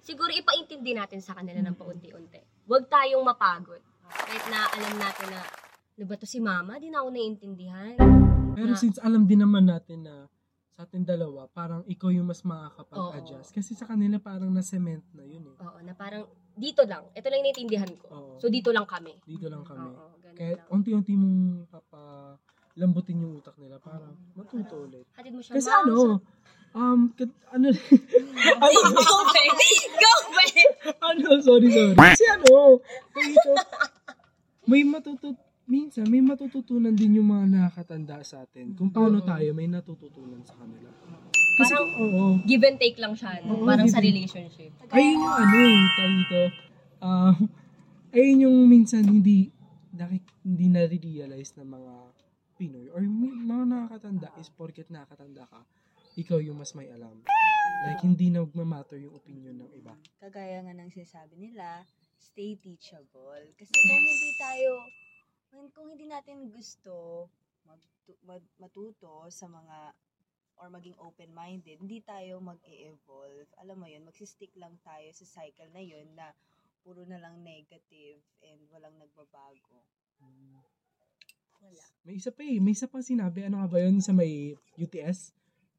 siguro 0.00 0.30
ipaintindi 0.30 0.92
natin 0.92 1.20
sa 1.20 1.32
kanila 1.32 1.60
ng 1.60 1.76
paunti-unti. 1.76 2.40
Huwag 2.64 2.88
tayong 2.88 3.22
mapagod. 3.22 3.80
Kahit 4.04 4.44
na 4.48 4.68
alam 4.68 4.94
natin 4.96 5.26
na, 5.28 5.40
ano 5.94 6.04
ba 6.04 6.14
to 6.16 6.24
si 6.24 6.40
mama? 6.40 6.76
Di 6.76 6.88
na 6.88 7.00
ako 7.00 7.08
naiintindihan. 7.10 7.96
Pero 8.54 8.72
Na- 8.72 8.80
since 8.80 8.96
alam 8.98 9.24
din 9.24 9.40
naman 9.40 9.64
natin 9.64 10.04
na 10.04 10.26
sa 10.74 10.82
ating 10.82 11.06
dalawa, 11.06 11.46
parang 11.46 11.86
ikaw 11.86 12.10
yung 12.10 12.26
mas 12.26 12.42
makakapag-adjust. 12.42 13.54
Kasi 13.54 13.78
sa 13.78 13.86
kanila 13.86 14.18
parang 14.18 14.50
na-cement 14.50 15.06
na 15.14 15.22
yun 15.22 15.46
eh. 15.46 15.56
Oo, 15.62 15.78
na 15.80 15.94
parang, 15.94 16.26
dito 16.54 16.82
lang. 16.82 17.06
Ito 17.14 17.26
lang 17.30 17.38
yung 17.40 17.46
naiintindihan 17.46 17.92
ko. 17.94 18.06
Oo. 18.10 18.32
So, 18.42 18.50
dito 18.50 18.74
lang 18.74 18.82
kami. 18.82 19.14
Dito 19.22 19.46
lang 19.46 19.62
kami. 19.62 19.86
Oo, 19.86 20.18
ganun 20.18 20.34
Kaya 20.34 20.54
lang. 20.58 20.66
unti-unti 20.70 21.14
mong 21.14 21.38
papalambutin 22.74 23.22
yung 23.22 23.38
utak 23.38 23.54
nila 23.56 23.78
para 23.78 24.02
matuto 24.34 24.74
ulit. 24.82 25.06
Hatid 25.14 25.30
mo 25.32 25.40
siya, 25.40 25.54
Kasi 25.54 25.70
"Ma, 25.70 25.78
ano, 25.80 26.18
um, 26.74 27.00
kat- 27.14 27.40
ano, 27.54 27.66
ano, 28.60 28.78
Go, 28.90 29.16
babe! 29.24 29.62
Go, 29.94 30.12
babe! 30.28 30.74
ano, 31.00 31.26
sorry, 31.40 31.70
sorry. 31.70 31.94
Kasi 31.94 32.24
ano, 32.28 32.82
dito, 33.14 33.50
may 34.66 34.82
matutut, 34.82 35.38
minsan, 35.64 36.10
may 36.10 36.18
matututunan 36.18 36.90
din 36.92 37.14
yung 37.14 37.30
mga 37.30 37.46
nakakatanda 37.48 38.26
sa 38.26 38.42
atin. 38.42 38.74
Kung 38.74 38.90
paano 38.90 39.22
tayo 39.22 39.54
may 39.54 39.70
natututunan 39.70 40.42
sa 40.42 40.58
kanila. 40.58 40.90
Kasi, 41.54 41.70
Parang- 41.70 41.94
oo, 42.02 42.24
Give 42.42 42.66
and 42.66 42.78
take 42.82 42.98
lang 42.98 43.14
siya, 43.14 43.38
no? 43.46 43.54
Oo, 43.54 43.64
Parang 43.64 43.86
give 43.86 43.94
sa 43.94 44.02
and- 44.02 44.08
relationship. 44.10 44.70
ayun 44.90 45.22
yung 45.22 45.30
ano 45.30 45.54
eh, 45.56 45.78
tawag 45.94 46.12
dito, 46.18 46.40
um, 46.98 47.34
ayun 48.10 48.38
yung 48.42 48.56
minsan 48.66 49.06
hindi, 49.06 49.54
nakik, 49.94 50.26
hindi 50.42 50.66
na-realize 50.66 51.54
ng 51.54 51.70
mga 51.70 51.92
Pinoy 52.54 52.86
or 52.94 53.02
mga 53.02 53.64
nakakatanda 53.66 54.28
is 54.38 54.48
porket 54.54 54.86
nakakatanda 54.90 55.44
ka, 55.50 55.60
ikaw 56.14 56.38
yung 56.38 56.58
mas 56.62 56.72
may 56.78 56.86
alam. 56.90 57.18
Like, 57.82 58.00
hindi 58.00 58.30
na 58.30 58.46
magmamatter 58.46 58.98
yung 59.02 59.14
opinion 59.18 59.66
ng 59.66 59.70
iba. 59.74 59.94
kagaya 60.22 60.62
nga 60.64 60.72
ng 60.72 60.90
sinasabi 60.94 61.34
nila, 61.36 61.84
stay 62.16 62.56
teachable. 62.56 63.44
Kasi 63.58 63.76
kung 63.82 64.06
hindi 64.06 64.30
tayo, 64.38 64.88
kung, 65.50 65.68
kung 65.74 65.90
hindi 65.92 66.06
natin 66.08 66.48
gusto 66.48 67.28
mag- 68.24 68.52
matuto 68.60 69.26
sa 69.28 69.46
mga 69.50 69.92
or 70.54 70.70
maging 70.70 70.94
open-minded, 71.02 71.82
hindi 71.82 71.98
tayo 71.98 72.38
mag-evolve. 72.38 73.50
Alam 73.58 73.76
mo 73.82 73.86
yun, 73.90 74.06
magsistick 74.06 74.54
lang 74.54 74.78
tayo 74.86 75.10
sa 75.10 75.26
cycle 75.26 75.66
na 75.74 75.82
yun 75.82 76.06
na 76.14 76.30
puro 76.86 77.02
na 77.02 77.18
lang 77.18 77.42
negative 77.42 78.22
and 78.44 78.60
walang 78.70 78.94
nagbabago. 79.02 79.82
Wala. 81.64 81.82
May 82.04 82.14
isa 82.20 82.28
pa 82.28 82.42
eh, 82.44 82.60
may 82.60 82.76
isa 82.76 82.84
pa 82.84 83.00
sinabi, 83.00 83.48
ano 83.48 83.64
nga 83.64 83.68
ba 83.70 83.78
yun 83.80 83.96
sa 83.98 84.12
may 84.12 84.52
UTS? 84.76 85.32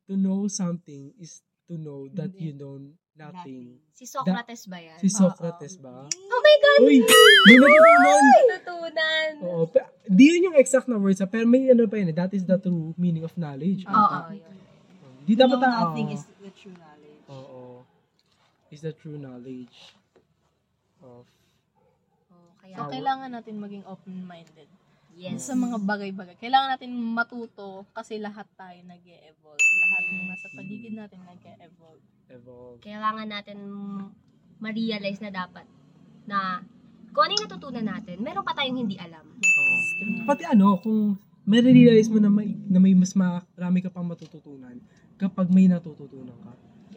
To 0.05 0.13
know 0.13 0.45
something 0.45 1.13
is 1.17 1.41
to 1.65 1.77
know 1.77 2.05
that 2.13 2.29
you 2.37 2.53
know 2.53 2.77
nothing. 3.17 3.81
Si 3.89 4.05
Socrates 4.05 4.69
ba 4.69 4.77
yan? 4.77 4.97
Si 5.01 5.09
Socrates 5.09 5.81
ba? 5.81 6.05
Oh 6.05 6.41
my 6.45 6.55
God! 6.61 6.79
Uy! 6.85 6.97
May 7.45 7.57
natutunan! 7.57 8.25
Natutunan! 8.53 9.29
Oo, 9.41 9.65
pe- 9.65 9.89
di 10.05 10.23
yun 10.29 10.53
yung 10.53 10.57
exact 10.61 10.85
na 10.85 11.01
words, 11.01 11.21
ah, 11.21 11.29
pero 11.29 11.49
may 11.49 11.73
ano 11.73 11.89
pa 11.89 11.97
yun, 11.97 12.13
eh, 12.13 12.17
that 12.17 12.29
is 12.37 12.45
the 12.45 12.57
true 12.57 12.93
meaning 13.01 13.25
of 13.25 13.33
knowledge. 13.33 13.81
Oo, 13.85 14.17
yun. 14.29 14.53
Di 15.25 15.33
To 15.33 15.41
dapat 15.41 15.57
know 15.57 15.69
ah, 15.73 15.77
nothing 15.89 16.07
oo. 16.09 16.13
is 16.13 16.23
the 16.37 16.51
true 16.53 16.75
knowledge. 16.77 17.25
Oo. 17.33 17.61
Is 18.69 18.81
the 18.85 18.93
true 18.93 19.17
knowledge 19.17 19.77
of 21.01 21.25
Oh, 22.29 22.49
kaya, 22.61 22.75
So, 22.77 22.89
kailangan 22.93 23.29
natin 23.31 23.55
maging 23.57 23.83
open-minded. 23.89 24.69
Yes. 25.15 25.47
Sa 25.47 25.55
mga 25.55 25.79
bagay-bagay. 25.81 26.35
Kailangan 26.37 26.75
natin 26.75 26.91
matuto 26.93 27.87
kasi 27.95 28.19
lahat 28.19 28.45
tayo 28.59 28.77
nag 28.83 29.01
evolve 29.01 29.63
Lahat 29.63 30.03
ng 30.11 30.27
nasa 30.27 30.47
paligid 30.53 30.93
natin 30.93 31.19
nag 31.23 31.43
evolve 31.63 32.03
evolve. 32.29 32.79
Kailangan 32.83 33.27
natin 33.29 33.57
ma-realize 34.59 35.19
na 35.21 35.31
dapat 35.31 35.65
na 36.25 36.63
kung 37.15 37.31
ano 37.31 37.31
yung 37.39 37.45
natutunan 37.47 37.85
natin, 37.85 38.15
meron 38.19 38.43
pa 38.43 38.51
tayong 38.51 38.79
hindi 38.83 38.99
alam. 38.99 39.23
Oo. 39.23 39.75
Pati 40.27 40.43
ano, 40.43 40.75
kung 40.83 41.15
may 41.47 41.61
realize 41.63 42.11
mo 42.11 42.19
na 42.19 42.27
may, 42.27 42.57
na 42.67 42.81
may 42.81 42.91
mas 42.97 43.15
marami 43.15 43.79
ka 43.79 43.93
pang 43.93 44.03
matututunan 44.03 44.75
kapag 45.15 45.47
may 45.47 45.69
natututunan 45.71 46.35
ka. 46.43 46.51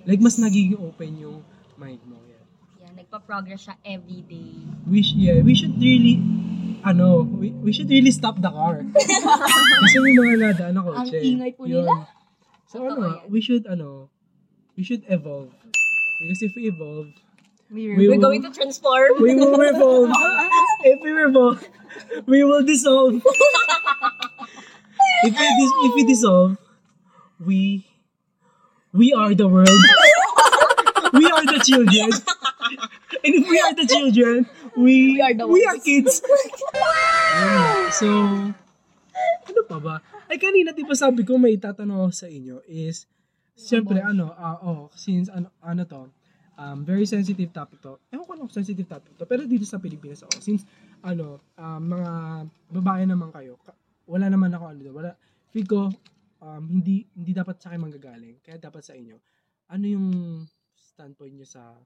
Like, 0.09 0.25
mas 0.25 0.41
nagiging 0.41 0.81
open 0.81 1.21
yung 1.21 1.39
mind 1.77 2.01
mo. 2.09 2.17
Yeah. 2.25 2.45
Yan, 2.83 2.93
nagpa-progress 2.97 3.69
siya 3.69 3.77
every 3.85 4.25
day. 4.25 4.57
We, 4.89 5.05
sh- 5.05 5.21
yeah, 5.21 5.39
we 5.45 5.53
should 5.53 5.77
really, 5.77 6.19
ano, 6.85 7.23
we, 7.23 7.51
we 7.63 7.73
should 7.73 7.89
really 7.91 8.11
stop 8.11 8.41
the 8.41 8.51
car. 8.51 8.83
Kasi 9.83 9.97
may 10.03 10.15
mga 10.15 10.35
nadaan 10.39 10.75
na 10.75 10.83
kotse. 10.83 11.17
Ang 11.19 11.25
ingay 11.25 11.51
po 11.57 11.65
Yun. 11.67 11.85
nila. 11.87 12.07
So, 12.69 12.85
Totoo 12.85 12.93
ano, 12.95 13.07
yan. 13.07 13.31
we 13.33 13.41
should, 13.41 13.65
ano, 13.67 14.11
we 14.77 14.83
should 14.85 15.03
evolve. 15.09 15.51
Because 16.21 16.41
if 16.43 16.53
we 16.55 16.69
evolve, 16.69 17.09
We're, 17.71 18.01
we 18.01 18.09
We're 18.09 18.17
will, 18.17 18.25
going 18.33 18.41
to 18.49 18.51
transform. 18.51 19.21
we 19.21 19.37
will 19.37 19.53
revolve. 19.61 20.09
if 20.89 21.05
we 21.05 21.11
revolve, 21.13 21.61
we 22.25 22.41
will 22.43 22.65
dissolve. 22.65 23.21
if 25.21 25.33
we 25.37 25.47
dis- 25.61 25.79
if 25.85 25.93
we 25.95 26.03
dissolve, 26.09 26.57
we 27.37 27.85
we 28.97 29.13
are 29.13 29.35
the 29.37 29.45
world. 29.47 29.69
we 31.13 31.29
are 31.29 31.45
the 31.45 31.61
children. 31.61 32.09
And 33.21 33.33
if 33.37 33.45
we 33.45 33.61
are 33.61 33.75
the 33.77 33.85
children, 33.85 34.49
we, 34.79 35.19
are 35.21 35.35
the 35.35 35.47
we 35.47 35.67
are 35.67 35.79
kids. 35.83 36.23
Yun. 37.39 37.91
so, 37.91 38.09
ano 39.49 39.61
pa 39.67 39.79
ba? 39.83 39.95
Ay, 40.31 40.39
kanina, 40.39 40.71
di 40.71 40.87
ba 40.87 40.95
sabi 40.95 41.27
ko 41.27 41.41
may 41.41 41.59
tatanong 41.59 42.09
ako 42.09 42.13
sa 42.15 42.29
inyo 42.31 42.63
is, 42.69 43.09
siyempre, 43.59 43.99
ano, 43.99 44.31
ah, 44.39 44.59
oh, 44.63 44.87
since, 44.95 45.27
ano, 45.33 45.51
ano 45.59 45.83
to, 45.83 46.07
um, 46.59 46.85
very 46.87 47.07
sensitive 47.07 47.51
topic 47.51 47.83
to. 47.83 47.99
Ewan 48.13 48.27
ko 48.27 48.33
lang 48.37 48.51
sensitive 48.53 48.87
topic 48.87 49.15
to, 49.19 49.25
pero 49.27 49.47
dito 49.49 49.67
sa 49.67 49.83
Pilipinas 49.83 50.23
ako, 50.23 50.39
since, 50.39 50.63
ano, 51.03 51.43
um, 51.59 51.83
mga 51.83 52.13
babae 52.71 53.03
naman 53.09 53.31
kayo, 53.35 53.59
ka- 53.63 53.77
wala 54.07 54.31
naman 54.31 54.53
ako, 54.55 54.65
ano, 54.71 54.81
wala, 54.95 55.11
feel 55.51 55.67
ko, 55.67 55.91
um, 56.43 56.63
hindi, 56.69 57.07
hindi 57.17 57.33
dapat 57.35 57.59
sa 57.59 57.73
akin 57.73 57.81
manggagaling, 57.83 58.39
kaya 58.43 58.59
dapat 58.59 58.83
sa 58.85 58.95
inyo. 58.95 59.17
Ano 59.69 59.85
yung 59.85 60.07
standpoint 60.77 61.35
nyo 61.35 61.47
sa 61.47 61.77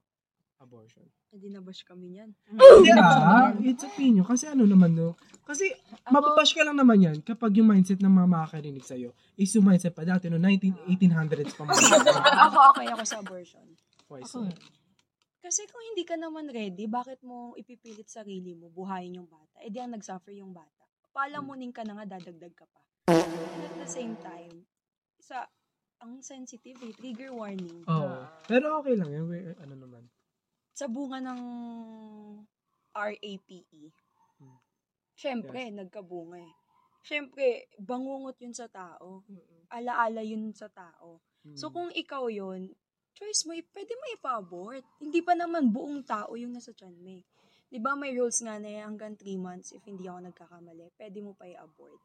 abortion? 0.63 1.03
Hindi 1.29 1.51
nabash 1.51 1.83
kami 1.83 2.15
niyan. 2.15 2.29
Hindi 2.47 2.89
ah, 2.95 3.51
it's 3.59 3.83
opinion. 3.83 4.23
Kasi 4.23 4.47
ano 4.47 4.63
naman 4.63 4.95
no, 4.95 5.19
kasi 5.43 5.67
mapabash 6.07 6.55
ka 6.55 6.63
lang 6.63 6.79
naman 6.79 7.03
yan 7.03 7.17
kapag 7.19 7.59
yung 7.59 7.67
mindset 7.67 7.99
ng 7.99 8.09
mga 8.09 8.27
makakarinig 8.31 8.85
sa'yo 8.87 9.11
is 9.35 9.51
yung 9.51 9.67
mindset 9.67 9.91
pa 9.91 10.07
dati 10.07 10.31
no, 10.31 10.39
19, 10.39 10.87
1800s 10.87 11.53
pa 11.53 11.63
mga. 11.67 11.83
ako, 12.47 12.57
okay 12.71 12.87
ako 12.87 13.03
sa 13.03 13.17
abortion. 13.19 13.65
Why 14.07 14.23
so? 14.23 14.47
Kasi 15.43 15.67
kung 15.67 15.83
hindi 15.91 16.07
ka 16.07 16.15
naman 16.15 16.47
ready, 16.47 16.87
bakit 16.87 17.19
mo 17.19 17.51
ipipilit 17.59 18.07
sarili 18.07 18.55
mo, 18.55 18.71
buhayin 18.71 19.19
yung 19.19 19.27
bata? 19.27 19.59
Eh 19.59 19.67
di 19.67 19.75
ang 19.75 19.91
nag-suffer 19.91 20.31
yung 20.31 20.55
bata. 20.55 20.87
Palamunin 21.11 21.75
ka 21.75 21.83
na 21.83 21.99
nga, 21.99 22.15
dadagdag 22.15 22.55
ka 22.55 22.63
pa. 22.71 22.79
And 23.11 23.59
at 23.67 23.75
the 23.75 23.89
same 23.91 24.15
time, 24.23 24.63
sa 25.19 25.51
ang 25.99 26.19
sensitive 26.19 26.79
eh, 26.83 26.91
trigger 26.95 27.31
warning. 27.31 27.83
Oo. 27.87 28.27
Pero 28.47 28.79
okay 28.79 28.95
lang 28.95 29.11
yan. 29.11 29.23
We- 29.27 29.55
Ano 29.59 29.75
naman. 29.75 30.03
Sa 30.73 30.89
bunga 30.89 31.21
ng 31.21 31.41
RAPE. 32.93 33.93
Hmm. 34.41 34.57
Siyempre, 35.13 35.69
nagkabunga 35.69 36.41
eh. 36.41 36.53
Siyempre, 37.03 37.69
bangungot 37.77 38.39
yun 38.41 38.55
sa 38.55 38.65
tao. 38.71 39.21
Alaala 39.69 40.21
yun 40.23 40.53
sa 40.55 40.69
tao. 40.71 41.19
So 41.53 41.67
Mm. 41.67 41.73
kung 41.75 41.89
ikaw 41.91 42.31
yun, 42.31 42.71
choice 43.11 43.43
mo, 43.43 43.51
pwede 43.51 43.93
mo 43.99 44.05
ipa-abort. 44.15 44.85
Hindi 45.03 45.19
pa 45.19 45.35
naman 45.35 45.69
buong 45.69 46.07
tao 46.07 46.39
yung 46.39 46.55
nasa 46.55 46.71
tiyan 46.71 46.95
mo 46.95 47.11
eh. 47.19 47.23
Di 47.67 47.81
ba 47.81 47.97
may 47.99 48.15
rules 48.15 48.39
nga 48.39 48.55
na 48.61 48.87
hanggang 48.87 49.17
3 49.19 49.35
months, 49.35 49.75
if 49.75 49.83
hindi 49.83 50.07
ako 50.07 50.29
nagkakamali, 50.29 50.93
pwede 50.95 51.19
mo 51.19 51.35
pa 51.35 51.43
i-abort. 51.49 51.99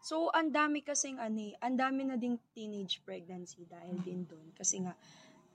So, 0.00 0.32
ang 0.32 0.48
dami 0.48 0.80
kasing 0.80 1.20
ano 1.20 1.52
eh, 1.52 1.52
ang 1.60 1.76
dami 1.76 2.08
na 2.08 2.16
ding 2.16 2.40
teenage 2.56 3.04
pregnancy 3.04 3.68
dahil 3.68 4.00
din 4.00 4.24
doon. 4.24 4.48
Kasi 4.56 4.80
nga, 4.80 4.96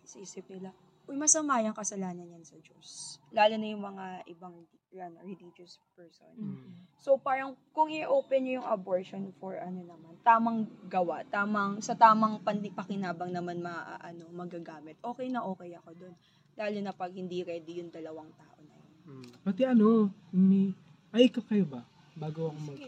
isip 0.06 0.46
nila, 0.54 0.70
uy, 1.06 1.16
masama 1.18 1.62
yung 1.62 1.78
kasalanan 1.78 2.26
yan 2.26 2.46
sa 2.46 2.58
Diyos. 2.62 3.18
Lalo 3.30 3.56
na 3.58 3.68
yung 3.70 3.84
mga 3.84 4.06
ibang 4.32 4.56
ano, 4.96 5.18
religious 5.28 5.78
person. 5.92 6.32
Mm. 6.40 6.72
So 6.96 7.20
parang 7.20 7.60
kung 7.76 7.92
i-open 7.92 8.48
nyo 8.48 8.54
yung 8.64 8.70
abortion 8.70 9.36
for 9.38 9.60
ano 9.60 9.84
naman, 9.84 10.16
tamang 10.24 10.72
gawa, 10.88 11.28
tamang 11.28 11.84
sa 11.84 11.94
tamang 12.00 12.40
pandipakinabang 12.42 13.36
naman 13.36 13.60
ma 13.60 14.00
ano 14.00 14.26
magagamit. 14.32 14.96
Okay 15.04 15.28
na 15.28 15.44
okay 15.44 15.76
ako 15.76 15.92
doon. 16.00 16.16
Lalo 16.56 16.78
na 16.80 16.96
pag 16.96 17.12
hindi 17.12 17.44
ready 17.44 17.84
yung 17.84 17.92
dalawang 17.92 18.32
tao 18.40 18.58
na 18.64 18.76
yun. 18.80 18.96
Mm. 19.04 19.28
Pati 19.44 19.62
ano, 19.68 20.10
ni 20.32 20.72
ay 21.12 21.28
ikaw 21.28 21.44
kayo 21.48 21.66
ba? 21.68 21.84
Bago 22.16 22.52
ako 22.52 22.58
mag. 22.72 22.80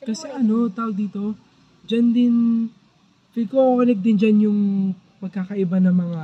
Kasi 0.00 0.26
ano, 0.32 0.70
tawag 0.72 0.96
dito, 0.96 1.36
dyan 1.84 2.14
din, 2.14 2.34
feel 3.36 3.46
ko 3.50 3.76
connect 3.76 4.00
din 4.00 4.16
dyan 4.16 4.38
yung 4.48 4.60
magkakaiba 5.20 5.76
ng 5.76 5.92
mga 5.92 6.22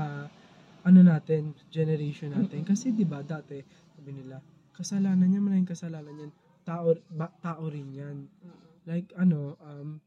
ano 0.86 1.02
natin, 1.02 1.50
generation 1.66 2.30
natin. 2.30 2.62
Kasi 2.62 2.94
di 2.94 3.02
ba 3.02 3.20
dati, 3.26 3.58
sabi 3.98 4.14
nila, 4.14 4.38
kasalanan 4.70 5.26
niya, 5.26 5.42
malaking 5.42 5.74
kasalanan 5.74 6.14
yan. 6.14 6.32
Tao, 6.62 6.94
ba, 7.10 7.26
tao 7.42 7.66
rin 7.66 7.90
yan. 7.90 8.30
Like 8.86 9.10
ano, 9.18 9.58
um, 9.58 9.98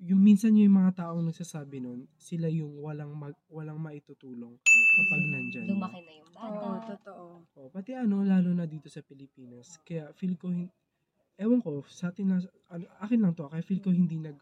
yung 0.00 0.22
minsan 0.22 0.54
yung 0.54 0.72
mga 0.72 1.02
taong 1.02 1.26
nagsasabi 1.28 1.82
nun, 1.82 2.06
sila 2.14 2.46
yung 2.46 2.78
walang 2.78 3.10
mag, 3.12 3.34
walang 3.50 3.82
maitutulong 3.82 4.54
kapag 4.62 5.22
nandyan. 5.28 5.66
Lumaki 5.66 6.00
na 6.06 6.12
yung 6.14 6.30
bata. 6.30 6.46
Oo, 6.46 6.68
totoo. 6.86 7.24
Oh, 7.58 7.68
pati 7.68 7.92
ano, 7.98 8.22
lalo 8.22 8.54
na 8.54 8.64
dito 8.70 8.86
sa 8.86 9.02
Pilipinas. 9.02 9.82
Kaya 9.82 10.14
feel 10.14 10.38
ko, 10.38 10.48
hin- 10.48 10.72
ewan 11.36 11.60
ko, 11.60 11.82
sa 11.90 12.14
atin 12.14 12.32
lang, 12.32 12.40
ano, 12.70 12.86
akin 13.02 13.18
lang 13.18 13.34
to, 13.34 13.50
kaya 13.50 13.66
feel 13.66 13.82
ko 13.82 13.90
hindi 13.90 14.16
nag 14.16 14.38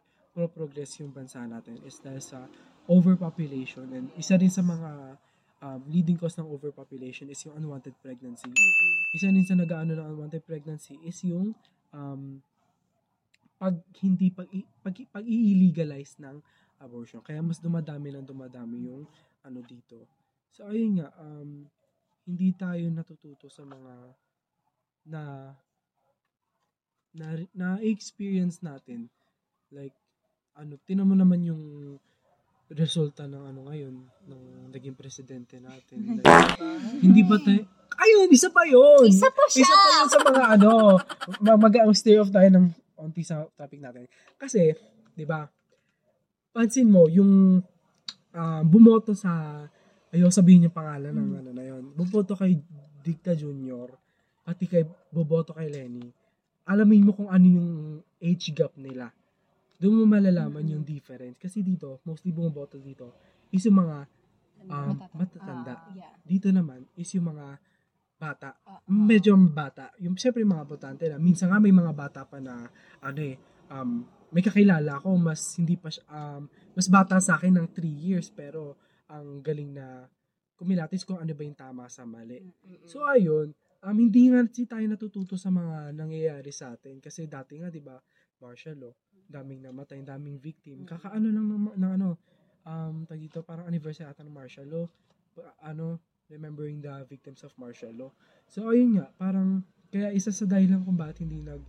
progress 0.47 1.03
yung 1.03 1.11
bansa 1.11 1.43
natin 1.51 1.83
is 1.83 1.99
dahil 1.99 2.23
sa 2.23 2.47
overpopulation 2.87 3.91
and 3.91 4.07
isa 4.15 4.39
rin 4.39 4.47
sa 4.47 4.63
mga 4.63 5.19
um, 5.63 5.81
leading 5.91 6.19
cause 6.19 6.39
ng 6.39 6.47
overpopulation 6.47 7.31
is 7.31 7.43
yung 7.47 7.59
unwanted 7.59 7.95
pregnancy. 7.99 8.51
Isa 9.15 9.31
rin 9.31 9.47
sa 9.47 9.59
nag-ano 9.59 9.99
ng 9.99 10.07
unwanted 10.15 10.45
pregnancy 10.47 10.99
is 11.03 11.19
yung 11.27 11.55
um, 11.91 12.43
pag 13.59 13.75
hindi 13.99 14.31
pag 14.31 14.47
pag, 14.87 14.95
pag 15.11 15.27
i-legalize 15.27 16.23
ng 16.23 16.39
abortion. 16.79 17.19
Kaya 17.19 17.43
mas 17.43 17.59
dumadami 17.59 18.15
ng 18.15 18.27
dumadami 18.27 18.87
yung 18.87 19.03
ano 19.43 19.59
dito. 19.67 20.07
So 20.55 20.71
ayun 20.71 21.03
nga 21.03 21.11
um 21.19 21.67
hindi 22.29 22.55
tayo 22.55 22.87
natututo 22.93 23.51
sa 23.51 23.67
mga 23.67 23.95
na 25.09 25.23
na 27.17 27.27
na 27.57 27.69
experience 27.83 28.61
natin 28.61 29.09
like 29.73 29.97
ano 30.55 30.77
tinan 30.85 31.09
mo 31.09 31.17
naman 31.17 31.41
yung 31.43 31.63
resulta 32.69 33.25
ng 33.25 33.43
ano 33.49 33.61
ngayon 33.73 33.95
ng 34.29 34.43
naging 34.73 34.97
presidente 34.97 35.57
natin. 35.57 35.99
Like, 36.21 36.61
hindi 37.01 37.25
ba 37.25 37.41
tayo 37.41 37.65
ayun 37.99 38.29
isa 38.31 38.49
pa 38.53 38.63
yun. 38.69 39.09
Isa 39.11 39.29
pa 39.33 39.45
siya! 39.51 39.67
isa 39.67 39.75
pa 39.75 39.89
yun 39.91 40.09
sa 40.09 40.19
mga 40.23 40.45
ano 40.59 40.73
ma- 41.43 41.59
mag 41.59 41.75
stay 41.97 42.17
off 42.21 42.31
tayo 42.31 42.47
ng 42.53 42.67
onti 42.99 43.23
sa 43.27 43.43
topic 43.57 43.81
natin. 43.83 44.07
Kasi 44.39 44.71
di 45.17 45.25
ba 45.27 45.49
pansin 46.55 46.89
mo 46.91 47.11
yung 47.11 47.63
ah, 48.37 48.63
bumoto 48.63 49.13
sa 49.17 49.65
ayaw 50.09 50.33
sabihin 50.33 50.71
yung 50.71 50.77
pangalan 50.77 51.13
ng 51.13 51.31
ano 51.45 51.51
na 51.51 51.65
yun. 51.65 51.91
Bumoto 51.93 52.39
kay 52.39 52.59
Dicta 53.03 53.33
Junior 53.35 53.93
pati 54.49 54.65
kay 54.65 54.81
boboto 55.13 55.53
kay 55.53 55.69
Lenny. 55.69 56.09
Alamin 56.65 57.05
mo 57.05 57.13
kung 57.13 57.29
ano 57.29 57.45
yung 57.45 57.71
age 58.17 58.53
gap 58.57 58.73
nila 58.81 59.13
doon 59.79 60.03
mo 60.03 60.05
malalaman 60.11 60.67
yung 60.67 60.83
difference. 60.83 61.39
Kasi 61.39 61.63
dito 61.63 62.03
mostly 62.03 62.35
bumoboto 62.35 62.77
dito 62.83 63.15
is 63.55 63.63
yung 63.65 63.79
mga 63.87 63.97
um, 64.67 64.99
matatanda. 65.15 65.75
yeah. 65.95 66.13
dito 66.27 66.51
naman 66.51 66.85
is 66.99 67.09
yung 67.15 67.31
mga 67.31 67.57
bata. 68.19 68.59
Ah, 68.67 68.83
medyo 68.91 69.39
bata. 69.39 69.95
Yung 70.03 70.19
siyempre 70.19 70.43
yung 70.43 70.59
mga 70.59 70.67
botante 70.67 71.07
na 71.07 71.23
minsan 71.23 71.55
nga 71.55 71.63
may 71.63 71.71
mga 71.71 71.95
bata 71.95 72.27
pa 72.27 72.43
na 72.43 72.67
ano 72.99 73.21
eh 73.23 73.39
um 73.71 74.03
may 74.29 74.45
kakilala 74.45 75.01
ako 75.01 75.17
mas 75.17 75.57
hindi 75.57 75.79
pa 75.79 75.89
siya- 75.89 76.05
um 76.11 76.51
mas 76.75 76.91
bata 76.91 77.23
sa 77.23 77.39
akin 77.39 77.55
ng 77.63 77.69
3 77.73 77.87
years 77.87 78.29
pero 78.35 78.77
ang 79.09 79.41
galing 79.41 79.73
na 79.73 80.05
kumilatis 80.59 81.07
kung 81.07 81.23
ano 81.23 81.31
ba 81.33 81.43
yung 81.47 81.55
tama 81.57 81.87
sa 81.87 82.03
mali. 82.03 82.43
So 82.91 83.07
ayun, 83.07 83.55
um 83.87 83.97
hindi 83.97 84.27
nga 84.35 84.43
si 84.51 84.67
tayo 84.67 84.85
natututo 84.91 85.39
sa 85.39 85.55
mga 85.55 85.95
nangyayari 85.95 86.51
sa 86.51 86.75
atin. 86.75 86.99
Kasi 86.99 87.31
dati 87.31 87.63
nga 87.63 87.71
'di 87.71 87.79
ba 87.81 87.97
martial 88.43 88.77
law, 88.79 88.95
daming 89.29 89.61
namatay, 89.63 90.01
daming 90.03 90.41
victim. 90.41 90.89
Kakaano 90.89 91.29
lang 91.29 91.47
ng, 91.47 91.63
ng 91.77 91.93
ano 92.01 92.09
um 92.69 93.05
tag 93.09 93.21
dito 93.21 93.41
parang 93.41 93.65
anniversary 93.65 94.09
ata 94.09 94.25
ng 94.25 94.33
martial 94.33 94.67
law. 94.67 94.85
Pa- 95.37 95.57
Ano 95.63 96.01
remembering 96.29 96.81
the 96.85 96.93
victims 97.09 97.41
of 97.45 97.53
martial 97.57 97.93
law. 97.97 98.11
So, 98.49 98.69
ayun 98.69 99.01
nga, 99.01 99.09
parang, 99.17 99.65
kaya 99.89 100.13
isa 100.13 100.29
sa 100.29 100.45
dahilan 100.45 100.85
kung 100.85 100.97
bakit 100.97 101.25
hindi 101.25 101.41
nag 101.41 101.61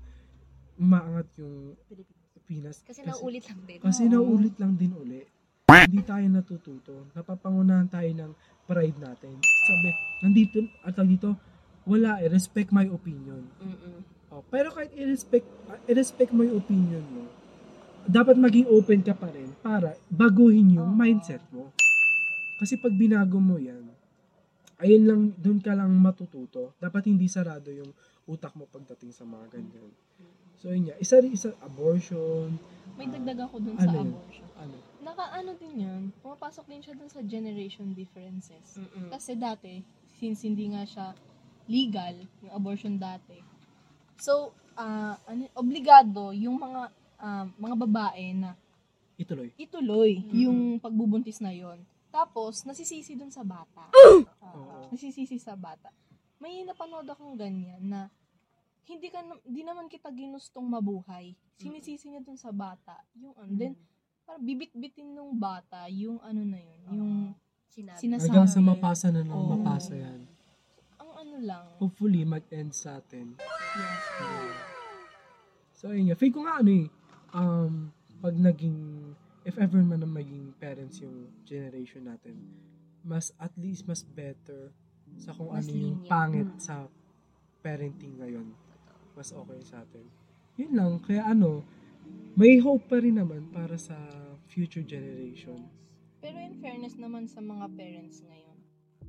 umaangat 0.80 1.28
yung 1.39 1.76
Pilipinas. 1.88 2.84
Kasi 2.84 3.04
nauulit 3.04 3.43
lang 3.48 3.62
din. 3.67 3.80
Kasi 3.80 4.02
nauulit 4.08 4.56
lang 4.60 4.76
din 4.76 4.91
uli. 4.95 5.24
Hindi 5.69 6.04
tayo 6.04 6.26
natututo. 6.28 6.93
Napapangunahan 7.15 7.88
tayo 7.88 8.08
ng 8.12 8.32
pride 8.67 9.00
natin. 9.00 9.39
Sabi, 9.39 9.89
nandito, 10.24 10.60
at 10.84 10.95
dito, 11.04 11.36
wala 11.88 12.19
eh, 12.24 12.28
respect 12.28 12.72
my 12.76 12.88
opinion. 12.91 13.43
Mm-mm. 13.63 14.00
Oh, 14.30 14.45
pero 14.45 14.69
kahit 14.69 14.93
i-respect, 14.93 15.48
i-respect 15.89 16.32
mo 16.36 16.45
yung 16.45 16.62
opinion 16.62 17.02
mo, 17.10 17.26
dapat 18.10 18.41
maging 18.41 18.65
open 18.74 19.06
ka 19.06 19.13
pa 19.13 19.30
rin 19.30 19.54
para 19.62 19.93
baguhin 20.10 20.82
yung 20.82 20.89
mindset 20.98 21.45
mo. 21.54 21.69
Kasi 22.58 22.82
pag 22.82 22.91
binago 22.98 23.38
mo 23.38 23.62
yan, 23.62 23.86
ayun 24.82 25.04
lang, 25.06 25.22
doon 25.38 25.62
ka 25.62 25.78
lang 25.78 25.93
matututo. 25.93 26.74
Dapat 26.82 27.06
hindi 27.06 27.30
sarado 27.30 27.69
yung 27.69 27.93
utak 28.26 28.58
mo 28.58 28.65
pagdating 28.65 29.13
sa 29.13 29.30
mga 29.30 29.45
ganyan. 29.54 29.93
So, 30.60 30.74
yun 30.74 30.91
nga. 30.91 30.98
Isa 31.00 31.22
rin, 31.24 31.32
isa, 31.32 31.56
abortion. 31.63 32.58
May 33.00 33.08
dagdag 33.08 33.48
ako 33.48 33.63
dun 33.63 33.78
Ano 33.80 33.86
sa 33.86 33.95
yun? 33.95 34.10
abortion. 34.12 34.48
Ano? 34.60 34.76
Naka-ano 35.00 35.52
din 35.56 35.76
yan, 35.80 36.02
pumapasok 36.19 36.65
din 36.67 36.82
siya 36.84 36.98
dun 37.00 37.08
sa 37.08 37.22
generation 37.24 37.95
differences. 37.95 38.76
Mm-mm. 38.76 39.08
Kasi 39.08 39.39
dati, 39.39 39.80
since 40.19 40.43
hindi 40.43 40.67
nga 40.76 40.84
siya 40.84 41.15
legal, 41.72 42.19
yung 42.43 42.52
abortion 42.52 43.00
dati, 43.00 43.39
so, 44.19 44.52
ah, 44.76 45.15
ano, 45.30 45.48
obligado 45.56 46.36
yung 46.36 46.60
mga 46.60 46.91
ah, 47.19 47.45
mga 47.53 47.75
babae 47.77 48.25
na 48.34 48.55
Ituloy. 49.15 49.51
ituloy 49.55 50.12
yung 50.32 50.79
pagbubuntis 50.79 51.38
na 51.38 51.51
yon. 51.51 51.77
Tapos, 52.10 52.63
nasisisi 52.63 53.13
dun 53.13 53.29
sa 53.29 53.43
bata. 53.43 53.86
Ah, 53.86 54.23
Oo. 54.55 54.89
nasisisi 54.89 55.38
sa 55.38 55.53
bata. 55.53 55.91
May 56.39 56.63
napanood 56.63 57.05
akong 57.05 57.36
ganyan 57.36 57.84
na 57.84 58.08
hindi 58.84 59.08
ka 59.08 59.21
na- 59.21 59.43
di 59.43 59.62
naman 59.62 59.86
kita 59.86 60.10
ginustong 60.10 60.65
mabuhay. 60.65 61.36
Sinisisi 61.53 62.10
niya 62.10 62.19
dun 62.19 62.34
sa 62.36 62.49
bata. 62.49 62.97
Yung 63.13 63.36
ano, 63.36 63.51
then 63.51 63.75
parang 64.23 64.41
bibit-bitin 64.41 65.12
nung 65.12 65.36
bata 65.36 65.86
yung 65.86 66.17
ano 66.21 66.41
na 66.41 66.58
yun, 66.58 66.79
yung 66.89 67.13
Sinabi. 67.69 68.01
Sinasabi. 68.01 68.25
Hanggang 68.25 68.49
sa 68.49 68.62
mapasa 68.62 69.08
na 69.10 69.21
ng 69.21 69.29
Oo. 69.29 69.53
mapasa 69.53 69.93
yan. 69.93 70.25
ang 70.97 71.12
ano 71.13 71.36
lang. 71.38 71.65
Hopefully, 71.77 72.25
mag-end 72.25 72.73
sa 72.73 72.97
atin. 72.97 73.38
Yes. 73.38 74.03
So, 75.73 75.89
ayun 75.89 76.10
nga. 76.10 76.17
Feel 76.17 76.34
ko 76.34 76.43
nga 76.43 76.60
ano 76.60 76.71
eh, 76.73 76.89
um, 77.32 77.92
pag 78.20 78.36
naging, 78.36 79.13
if 79.44 79.58
ever 79.58 79.80
man 79.80 80.02
na 80.02 80.10
maging 80.10 80.54
parents 80.58 81.00
yung 81.00 81.30
generation 81.44 82.06
natin, 82.06 82.36
mas, 83.02 83.32
at 83.39 83.52
least, 83.56 83.88
mas 83.88 84.04
better 84.04 84.70
sa 85.18 85.34
kung 85.34 85.50
Mas 85.50 85.65
ano 85.65 85.72
yung 85.74 85.98
lenient. 86.00 86.10
pangit 86.12 86.50
sa 86.60 86.86
parenting 87.60 88.20
ngayon. 88.20 88.48
Mas 89.15 89.34
okay 89.34 89.60
sa 89.63 89.82
atin. 89.82 90.06
Yun 90.60 90.72
lang. 90.76 90.92
Kaya 91.02 91.28
ano, 91.28 91.63
may 92.36 92.60
hope 92.60 92.88
pa 92.88 93.02
rin 93.02 93.18
naman 93.18 93.50
para 93.50 93.76
sa 93.76 93.96
future 94.48 94.84
generation. 94.84 95.65
Pero 96.20 96.36
in 96.38 96.60
fairness 96.60 97.00
naman 97.00 97.28
sa 97.28 97.39
mga 97.39 97.68
parents 97.74 98.22
ngayon, 98.24 98.58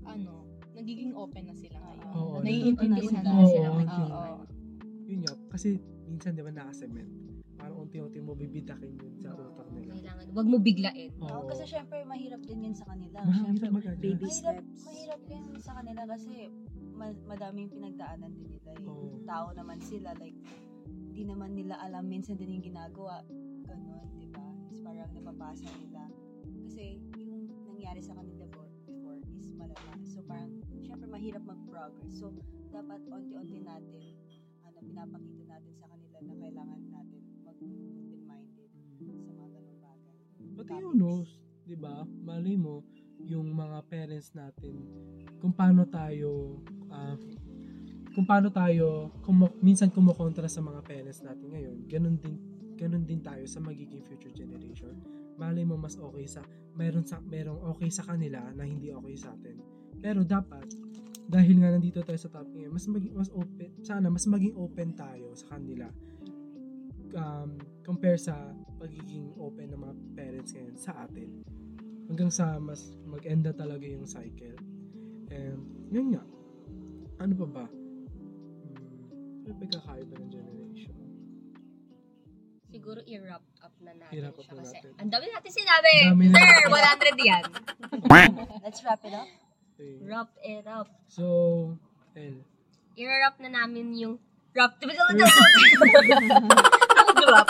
ano, 0.07 0.47
nagiging 0.75 1.13
open 1.15 1.51
na 1.51 1.55
sila 1.55 1.79
ngayon. 1.79 2.07
Oo, 2.15 2.35
Naiintindihan 2.41 3.23
na 3.23 3.33
na 3.35 3.45
sila. 3.47 3.69
Oo, 3.71 3.77
Oo. 3.77 3.83
yun. 3.83 4.47
Yun 5.11 5.21
nga. 5.27 5.35
Kasi 5.51 5.69
minsan, 6.07 6.39
di 6.39 6.43
ba, 6.43 6.51
nakasement. 6.55 7.11
Parang 7.61 7.79
unti-unti 7.79 8.18
mo 8.18 8.33
bibitakin 8.33 8.92
yun 8.94 9.14
sa 9.18 9.31
utak 9.31 9.68
nila. 9.70 9.92
Kailangan, 9.92 10.25
wag 10.33 10.46
mo 10.49 10.57
biglain. 10.59 11.11
Oo, 11.18 11.29
Oo. 11.29 11.46
kasi 11.46 11.62
syempre 11.66 12.01
mahirap 12.03 12.40
din 12.40 12.64
yan 12.64 12.75
sa 12.75 12.87
kanila. 12.87 13.18
Mahirap 13.20 13.61
Syempre. 13.61 13.68
Baby 13.94 14.25
mahirap, 14.25 14.33
steps. 14.33 14.81
mahirap 14.83 15.20
yan 15.27 15.44
sa 15.59 15.73
kanila 15.77 16.03
kasi 16.09 16.33
ma- 16.90 17.23
madaming 17.27 17.68
pinagdaanan 17.68 18.33
din 18.33 18.49
nila. 18.51 18.70
eh. 18.73 18.85
Oo. 18.87 19.20
Tao 19.23 19.46
naman 19.53 19.79
sila, 19.79 20.16
like, 20.16 20.37
di 21.11 21.23
naman 21.23 21.53
nila 21.53 21.77
alam 21.79 22.07
minsan 22.07 22.35
din 22.35 22.57
yung 22.57 22.64
ginagawa. 22.64 23.20
Ganon, 23.62 24.09
di 24.16 24.27
ba? 24.27 24.40
Is 24.66 24.81
parang 24.81 25.12
napapasa 25.12 25.68
nila. 25.77 26.09
Kasi 26.62 26.96
yung 27.14 27.44
nangyari 27.66 28.01
sa 28.01 28.14
kanila 28.14 28.49
bo- 28.49 28.73
before 28.83 29.20
is 29.37 29.53
malala. 29.53 29.94
So 30.03 30.25
parang, 30.25 30.49
syempre 30.81 31.07
mahirap 31.07 31.44
mag-progress. 31.44 32.16
So, 32.16 32.33
dapat 32.70 33.05
onti-onti 33.05 33.61
natin, 33.61 34.03
ano, 34.62 34.79
pinapakita 34.81 35.44
natin 35.51 35.75
sa 35.75 35.87
kanila 35.87 36.18
na 36.23 36.35
kailangan 36.38 36.80
Pati 40.61 40.77
yung 40.77 41.01
knows, 41.01 41.40
di 41.64 41.73
ba? 41.73 42.05
Malay 42.05 42.53
mo, 42.53 42.85
yung 43.25 43.49
mga 43.57 43.81
parents 43.88 44.37
natin, 44.37 44.77
kung 45.40 45.57
paano 45.57 45.88
tayo, 45.88 46.61
ah, 46.92 47.16
kung 48.12 48.29
paano 48.29 48.53
tayo, 48.53 49.09
kumo, 49.25 49.57
minsan 49.64 49.88
kumukontra 49.88 50.44
sa 50.53 50.61
mga 50.61 50.85
parents 50.85 51.25
natin 51.25 51.49
ngayon, 51.49 51.77
ganun 51.88 52.20
din, 52.20 52.37
ganun 52.77 53.09
din 53.09 53.25
tayo 53.25 53.40
sa 53.49 53.57
magiging 53.64 54.05
future 54.05 54.37
generation. 54.37 55.01
Malay 55.40 55.64
mo 55.64 55.81
mas 55.81 55.96
okay 55.96 56.29
sa, 56.29 56.44
meron 56.77 57.09
sa, 57.09 57.25
merong 57.25 57.64
okay 57.73 57.88
sa 57.88 58.05
kanila 58.05 58.44
na 58.53 58.68
hindi 58.68 58.92
okay 58.92 59.16
sa 59.16 59.33
atin. 59.33 59.57
Pero 59.96 60.29
dapat, 60.29 60.68
dahil 61.25 61.57
nga 61.57 61.73
nandito 61.73 62.05
tayo 62.05 62.20
sa 62.20 62.29
topic 62.29 62.53
ngayon, 62.53 62.75
mas 62.77 62.85
maging, 62.85 63.14
mas 63.16 63.33
open, 63.33 63.70
sana 63.81 64.12
mas 64.12 64.29
maging 64.29 64.53
open 64.61 64.92
tayo 64.92 65.33
sa 65.33 65.57
kanila 65.57 65.88
um, 67.16 67.59
compare 67.83 68.18
sa 68.18 68.35
pagiging 68.79 69.35
open 69.37 69.70
ng 69.75 69.81
mga 69.81 69.94
parents 70.16 70.51
ngayon 70.55 70.77
sa 70.77 70.92
atin. 71.05 71.29
Hanggang 72.11 72.31
sa 72.33 72.59
mas 72.59 72.90
mag-end 73.07 73.46
na 73.46 73.55
talaga 73.55 73.87
yung 73.87 74.07
cycle. 74.07 74.59
And, 75.31 75.62
yun 75.94 76.18
nga. 76.18 76.25
Ano 77.23 77.33
pa 77.38 77.46
ba? 77.46 77.66
Hmm, 78.66 79.46
ano 79.46 79.53
pa 79.55 79.64
kakaiba 79.68 80.14
ng 80.18 80.31
generation? 80.33 80.96
Siguro 82.70 83.03
i-wrap 83.03 83.42
up 83.66 83.75
na 83.83 83.92
natin 83.99 84.14
I-wrap 84.14 84.38
up 84.38 84.46
siya 84.46 84.55
na 84.55 84.62
kasi 84.62 84.79
natin. 84.79 84.92
ang 84.99 85.11
dami 85.11 85.27
natin 85.27 85.51
sinabi. 85.51 85.94
Dami 86.07 86.25
na. 86.31 86.38
Sir, 86.38 86.66
100 86.70 87.31
yan. 87.31 87.42
Let's 88.64 88.81
wrap 88.87 89.03
it 89.03 89.14
up. 89.14 89.29
Okay. 89.75 89.94
Wrap 90.07 90.31
it 90.38 90.66
up. 90.66 90.88
So, 91.11 91.25
El. 92.14 92.46
I-wrap 92.94 93.38
na 93.42 93.51
namin 93.51 93.94
yung 93.94 94.14
wrap. 94.55 94.79
Diba 94.79 94.94
sa 97.31 97.35
Wrap. 97.37 97.49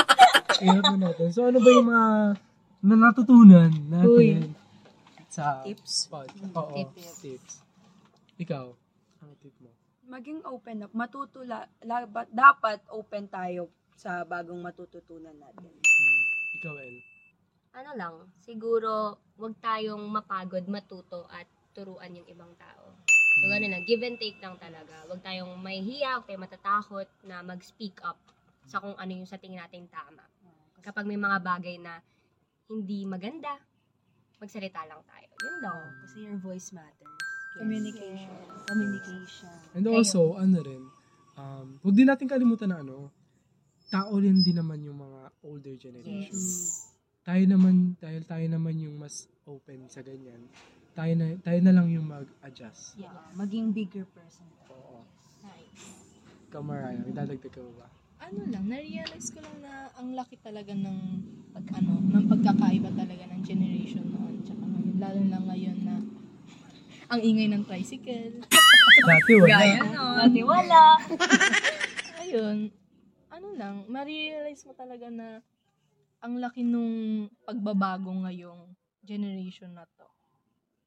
Hirap 0.60 0.84
na 0.92 0.98
natin. 1.02 1.28
So, 1.32 1.40
ano 1.42 1.58
ba 1.58 1.70
yung 1.70 1.88
mga 1.88 2.06
na 2.80 2.94
natutunan 2.98 3.70
natin 3.88 4.52
sa 5.26 5.60
Tips. 5.62 6.08
pod? 6.08 6.28
Oo, 6.52 6.72
Tips. 6.74 7.20
tips. 7.20 7.54
Ikaw, 8.36 8.66
ano 9.20 9.32
tip 9.38 9.52
mo? 9.60 9.68
Maging 10.06 10.40
open 10.42 10.82
up. 10.82 10.92
Matutula, 10.92 11.68
labat, 11.80 12.28
dapat 12.30 12.80
open 12.88 13.28
tayo 13.28 13.68
sa 13.94 14.24
bagong 14.24 14.58
matututunan 14.58 15.36
natin. 15.36 15.70
Hmm, 15.70 16.22
Ikaw, 16.56 16.74
El. 16.74 16.96
ano 17.70 17.90
lang, 17.94 18.14
siguro 18.40 19.16
wag 19.36 19.54
tayong 19.60 20.02
mapagod 20.02 20.66
matuto 20.66 21.28
at 21.30 21.46
turuan 21.70 22.10
yung 22.10 22.26
ibang 22.26 22.50
tao. 22.58 22.90
So, 23.38 23.46
ganun 23.46 23.70
lang. 23.70 23.84
Give 23.86 24.02
and 24.02 24.18
take 24.18 24.40
lang 24.40 24.58
talaga. 24.58 25.06
Wag 25.06 25.22
tayong 25.22 25.54
mahihiya, 25.56 26.18
wag 26.18 26.26
tayong 26.26 26.44
matatakot 26.44 27.08
na 27.22 27.40
mag-speak 27.40 28.00
up 28.02 28.18
sa 28.70 28.78
kung 28.78 28.94
ano 28.94 29.10
yung 29.10 29.26
sa 29.26 29.34
tingin 29.34 29.58
natin 29.58 29.90
tama. 29.90 30.22
Kapag 30.78 31.02
may 31.02 31.18
mga 31.18 31.42
bagay 31.42 31.76
na 31.82 31.98
hindi 32.70 33.02
maganda, 33.02 33.58
magsalita 34.38 34.86
lang 34.86 35.02
tayo. 35.02 35.28
Yun 35.42 35.56
daw. 35.58 35.76
Kasi 36.06 36.16
your 36.22 36.38
voice 36.38 36.70
matters. 36.70 37.18
Communication. 37.58 38.30
Communication. 38.70 39.58
And 39.74 39.82
Kayo. 39.82 39.98
also, 39.98 40.38
ano 40.38 40.62
rin, 40.62 40.82
um, 41.34 41.66
huwag 41.82 41.96
din 41.98 42.06
natin 42.06 42.30
kalimutan 42.30 42.70
na 42.70 42.78
ano, 42.78 43.10
tao 43.90 44.14
rin 44.22 44.38
din 44.46 44.54
naman 44.54 44.78
yung 44.86 45.02
mga 45.02 45.20
older 45.42 45.74
generation. 45.74 46.30
Yes. 46.30 46.86
Tayo 47.26 47.42
naman, 47.50 47.98
dahil 47.98 48.22
tayo 48.22 48.46
naman 48.46 48.78
yung 48.78 48.96
mas 49.02 49.26
open 49.44 49.90
sa 49.90 50.00
ganyan, 50.00 50.46
tayo 50.94 51.12
na, 51.18 51.36
tayo 51.42 51.58
na 51.58 51.74
lang 51.74 51.90
yung 51.90 52.06
mag-adjust. 52.06 52.94
Yeah. 52.96 53.12
Maging 53.34 53.74
bigger 53.74 54.06
person. 54.14 54.46
Oo. 54.70 55.02
Ikaw, 56.48 56.62
Mariah, 56.62 57.02
may 57.02 57.12
dadagdag 57.12 57.50
ka 57.50 57.60
ba? 57.76 57.99
Ano 58.20 58.40
lang, 58.46 58.64
na-realize 58.68 59.32
ko 59.32 59.40
lang 59.40 59.56
na 59.64 59.88
ang 59.96 60.12
laki 60.12 60.36
talaga 60.38 60.76
ng 60.76 60.98
pag 61.50 61.66
ano, 61.80 61.98
ng 61.98 62.24
pagkakaiba 62.28 62.92
talaga 62.92 63.24
ng 63.26 63.42
generation 63.42 64.04
noon 64.06 64.44
tsaka 64.44 64.62
ngayon. 64.62 64.96
Lalo 65.00 65.20
na 65.24 65.38
ngayon 65.50 65.78
na 65.82 65.96
ang 67.10 67.20
ingay 67.20 67.48
ng 67.50 67.64
tricycle. 67.66 68.44
Dati 69.02 69.32
wala. 69.34 69.58
Dati 70.22 70.40
wala. 70.44 70.82
Ayun, 72.22 72.70
ano 73.32 73.48
lang, 73.56 73.88
ma-realize 73.88 74.62
mo 74.68 74.76
talaga 74.76 75.10
na 75.10 75.40
ang 76.20 76.36
laki 76.36 76.60
nung 76.62 77.26
pagbabago 77.48 78.12
ngayong 78.28 78.76
generation 79.00 79.72
na 79.72 79.88
to 79.96 80.06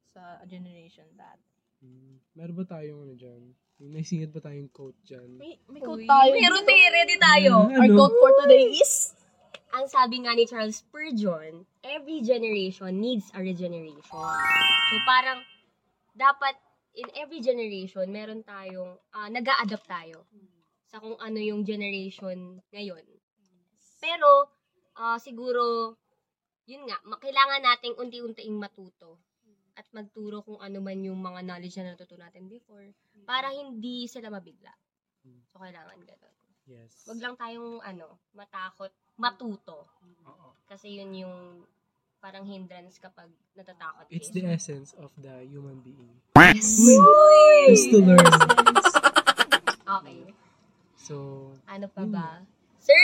sa 0.06 0.38
generation 0.46 1.10
dati. 1.12 1.50
Hmm, 1.82 2.22
Meron 2.32 2.56
ba 2.56 2.64
tayong 2.64 3.02
ano 3.04 3.14
dyan? 3.18 3.42
May 3.82 4.00
naisingit 4.00 4.30
ba 4.30 4.38
tayong 4.38 4.70
quote 4.70 4.98
dyan? 5.02 5.34
May, 5.34 5.58
may 5.66 5.82
Uy, 5.82 5.86
quote 5.86 6.06
tayo. 6.06 6.30
Meron 6.30 6.62
tayo, 6.62 6.84
ready 6.94 7.16
tayo. 7.18 7.52
Hmm, 7.66 7.74
Our 7.74 7.88
ano? 7.90 7.96
quote 7.98 8.16
for 8.22 8.32
today 8.46 8.70
is, 8.78 9.14
Ang 9.74 9.90
sabi 9.90 10.22
nga 10.22 10.30
ni 10.38 10.46
Charles 10.46 10.86
Spurgeon, 10.86 11.66
every 11.82 12.22
generation 12.22 12.94
needs 12.94 13.26
a 13.34 13.42
regeneration. 13.42 14.22
So 14.86 14.94
parang 15.02 15.42
dapat 16.14 16.54
in 16.94 17.10
every 17.18 17.42
generation 17.42 18.06
meron 18.06 18.46
tayong 18.46 18.94
uh, 19.10 19.26
nag 19.26 19.42
adapt 19.42 19.90
tayo 19.90 20.30
sa 20.86 21.02
kung 21.02 21.18
ano 21.18 21.42
yung 21.42 21.66
generation 21.66 22.62
ngayon. 22.70 23.02
Pero 23.98 24.46
ah, 24.94 25.18
siguro 25.18 25.98
yun 26.70 26.86
nga, 26.86 27.02
kailangan 27.18 27.66
nating 27.66 27.98
unti-unting 27.98 28.54
matuto 28.54 29.18
at 29.74 29.86
magturo 29.90 30.40
kung 30.40 30.58
ano 30.58 30.78
man 30.78 30.98
yung 30.98 31.18
mga 31.18 31.42
knowledge 31.42 31.76
na 31.76 31.92
natutunan 31.92 32.26
natin 32.26 32.46
before 32.46 32.86
para 33.24 33.50
hindi 33.50 34.06
sila 34.06 34.30
mabigla. 34.30 34.70
So 35.50 35.58
kailangan 35.58 35.98
ganun. 36.00 36.34
Yes. 36.64 37.04
Wag 37.04 37.20
lang 37.20 37.34
tayong 37.36 37.82
ano, 37.82 38.16
matakot, 38.32 38.88
matuto. 39.16 39.84
Oo. 40.24 40.48
Kasi 40.64 40.96
yun 40.96 41.12
yung 41.12 41.36
parang 42.18 42.48
hindrance 42.48 42.96
kapag 42.96 43.28
natatakot 43.52 44.08
It's 44.08 44.32
kayo. 44.32 44.40
the 44.40 44.44
essence 44.48 44.96
of 44.96 45.12
the 45.20 45.44
human 45.44 45.84
being. 45.84 46.08
Yes. 46.40 46.80
Just 47.68 47.92
to 47.92 48.00
learn. 48.00 48.32
Okay. 49.84 50.32
So, 50.96 51.52
Ano 51.68 51.84
pa 51.92 52.08
ba? 52.08 52.28
Sir, 52.80 52.96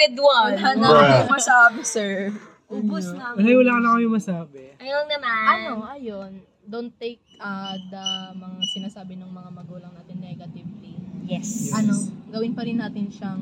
101. 0.00 0.16
Wala 0.56 0.72
na 0.72 0.88
akong 1.20 1.32
masabi, 1.36 1.80
sir. 1.84 2.32
Ubus 2.68 3.06
na. 3.10 3.32
nga. 3.32 3.38
Wala, 3.38 3.72
na 3.78 3.88
kami 3.94 4.06
masabi. 4.08 4.62
Ayun 4.76 5.06
naman. 5.06 5.42
ano, 5.46 5.72
ayun, 5.86 6.30
don't 6.62 6.90
take 6.96 7.22
uh, 7.38 7.78
the 7.88 8.04
mga 8.34 8.58
sinasabi 8.72 9.14
ng 9.14 9.30
mga 9.30 9.50
magulang 9.52 9.92
natin 9.92 10.16
negatively. 10.18 10.98
Yes. 11.24 11.70
Yes. 11.70 11.74
Ano, 11.74 11.94
gawin 12.28 12.52
pa 12.52 12.62
rin 12.62 12.76
natin 12.76 13.06
siyang, 13.06 13.38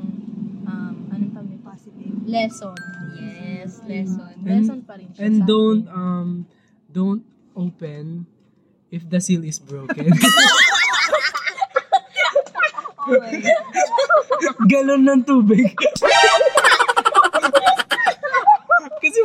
um, 0.63 0.95
anong 1.09 1.31
tawag 1.31 1.49
nito? 1.49 1.63
Positive. 1.63 2.13
Lesson. 2.23 2.77
Yes, 3.15 3.81
lesson. 3.83 4.33
Lesson 4.41 4.79
pa 4.81 4.93
rin 4.95 5.09
siya 5.09 5.21
And 5.21 5.35
don't, 5.43 5.85
atin. 5.85 5.97
um, 5.97 6.29
don't 6.87 7.23
open 7.53 8.29
if 8.89 9.05
the 9.05 9.17
seal 9.17 9.41
is 9.41 9.57
broken. 9.57 10.13
Oh 13.05 13.21
my 13.21 13.37
God. 13.37 14.65
Galon 14.65 15.05
ng 15.05 15.21
tubig. 15.21 15.77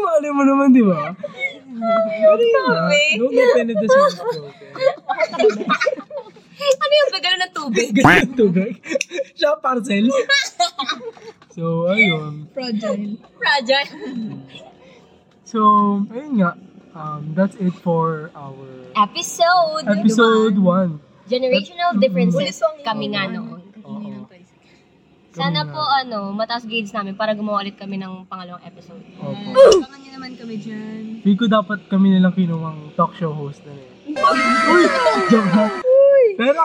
Malay 0.00 0.30
mo 0.30 0.42
naman, 0.42 0.68
di 0.70 0.82
ba? 0.82 1.12
Ano 1.12 2.44
nga? 2.44 2.88
Don't 3.16 3.32
open 3.32 3.66
if 3.66 3.76
the 3.76 3.86
seal 3.86 4.06
is 4.06 4.16
broken. 4.18 5.66
ano 6.60 6.92
yung 6.92 7.10
bagalo 7.10 7.36
ng 7.38 7.52
tubig? 7.52 7.88
Galon 7.96 8.16
ng 8.22 8.34
tubig. 8.34 8.72
Siya 9.34 9.56
parcel. 9.56 10.06
So, 11.50 11.88
ayun. 11.88 12.46
Fragile. 12.52 13.16
Fragile. 13.36 13.90
So, 15.42 15.60
ayun 16.08 16.32
nga. 16.38 16.52
Um, 16.90 17.32
that's 17.32 17.54
it 17.56 17.70
for 17.76 18.34
our 18.34 18.66
Episode. 18.98 19.86
episode 19.86 20.58
1. 20.58 21.30
Generational 21.30 21.94
Ulit 21.94 22.02
differences. 22.02 22.58
ang 22.60 22.82
Kami 22.82 23.14
nga 23.14 23.30
noon. 23.30 23.62
ingay 23.78 24.10
ng 24.10 24.26
Oo. 24.26 24.26
tricycle. 24.26 24.74
Sana 25.30 25.62
po 25.62 25.78
ano, 25.78 26.34
mataas 26.34 26.66
grades 26.66 26.90
namin 26.90 27.14
para 27.14 27.38
gumawa 27.38 27.62
ulit 27.62 27.78
kami 27.78 27.94
ng 28.02 28.26
pangalawang 28.26 28.66
episode. 28.66 28.98
Opo. 29.14 29.54
Abangan 29.54 29.98
niyo 30.02 30.10
naman 30.18 30.30
kami 30.34 30.54
dyan. 30.58 31.02
Feel 31.22 31.38
ko 31.38 31.46
dapat 31.46 31.86
kami 31.86 32.18
nilang 32.18 32.34
kinuwang 32.34 32.90
talk 32.98 33.14
show 33.14 33.30
host 33.30 33.62
na 33.62 33.70
rin. 33.70 33.90
Uy! 34.10 34.84
Joke 35.30 35.50
lang. 35.54 35.70
Pero, 36.34 36.62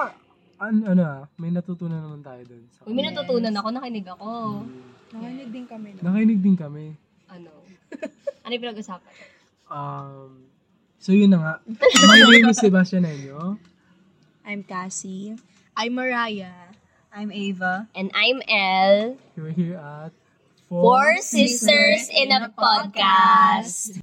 an 0.58 0.76
ano 0.82 1.02
ah, 1.06 1.22
may 1.38 1.54
natutunan 1.54 2.02
naman 2.02 2.26
tayo 2.26 2.42
dun. 2.42 2.66
Sa 2.74 2.90
Uy, 2.90 2.94
may 2.98 3.06
natutunan 3.06 3.54
ako, 3.54 3.68
nakinig 3.70 4.08
ako. 4.10 4.30
Hmm. 4.66 4.82
Nakinig 5.14 5.50
din 5.54 5.66
kami. 5.70 5.88
No? 5.94 6.02
Nakinig 6.10 6.40
din 6.42 6.58
kami. 6.58 6.86
Ano? 7.30 7.52
Ano 8.42 8.52
yung 8.54 8.64
pinag-usapan? 8.66 9.14
Um, 9.70 10.50
so 10.98 11.14
yun 11.14 11.30
na 11.30 11.38
nga. 11.38 11.54
My 12.10 12.18
name 12.18 12.50
is 12.50 12.58
Sebastian 12.58 13.06
Enyo. 13.06 13.62
I'm 14.42 14.66
Cassie. 14.66 15.38
I'm 15.78 15.94
Mariah. 15.94 16.74
I'm 17.18 17.32
Ava. 17.32 17.88
And 17.96 18.12
I'm 18.14 18.42
Elle. 18.46 19.18
We're 19.38 19.52
here 19.52 19.78
at 19.78 20.12
Four 20.68 21.16
Sisters 21.22 22.10
in 22.14 22.30
a 22.34 22.50
Podcast. 22.50 24.02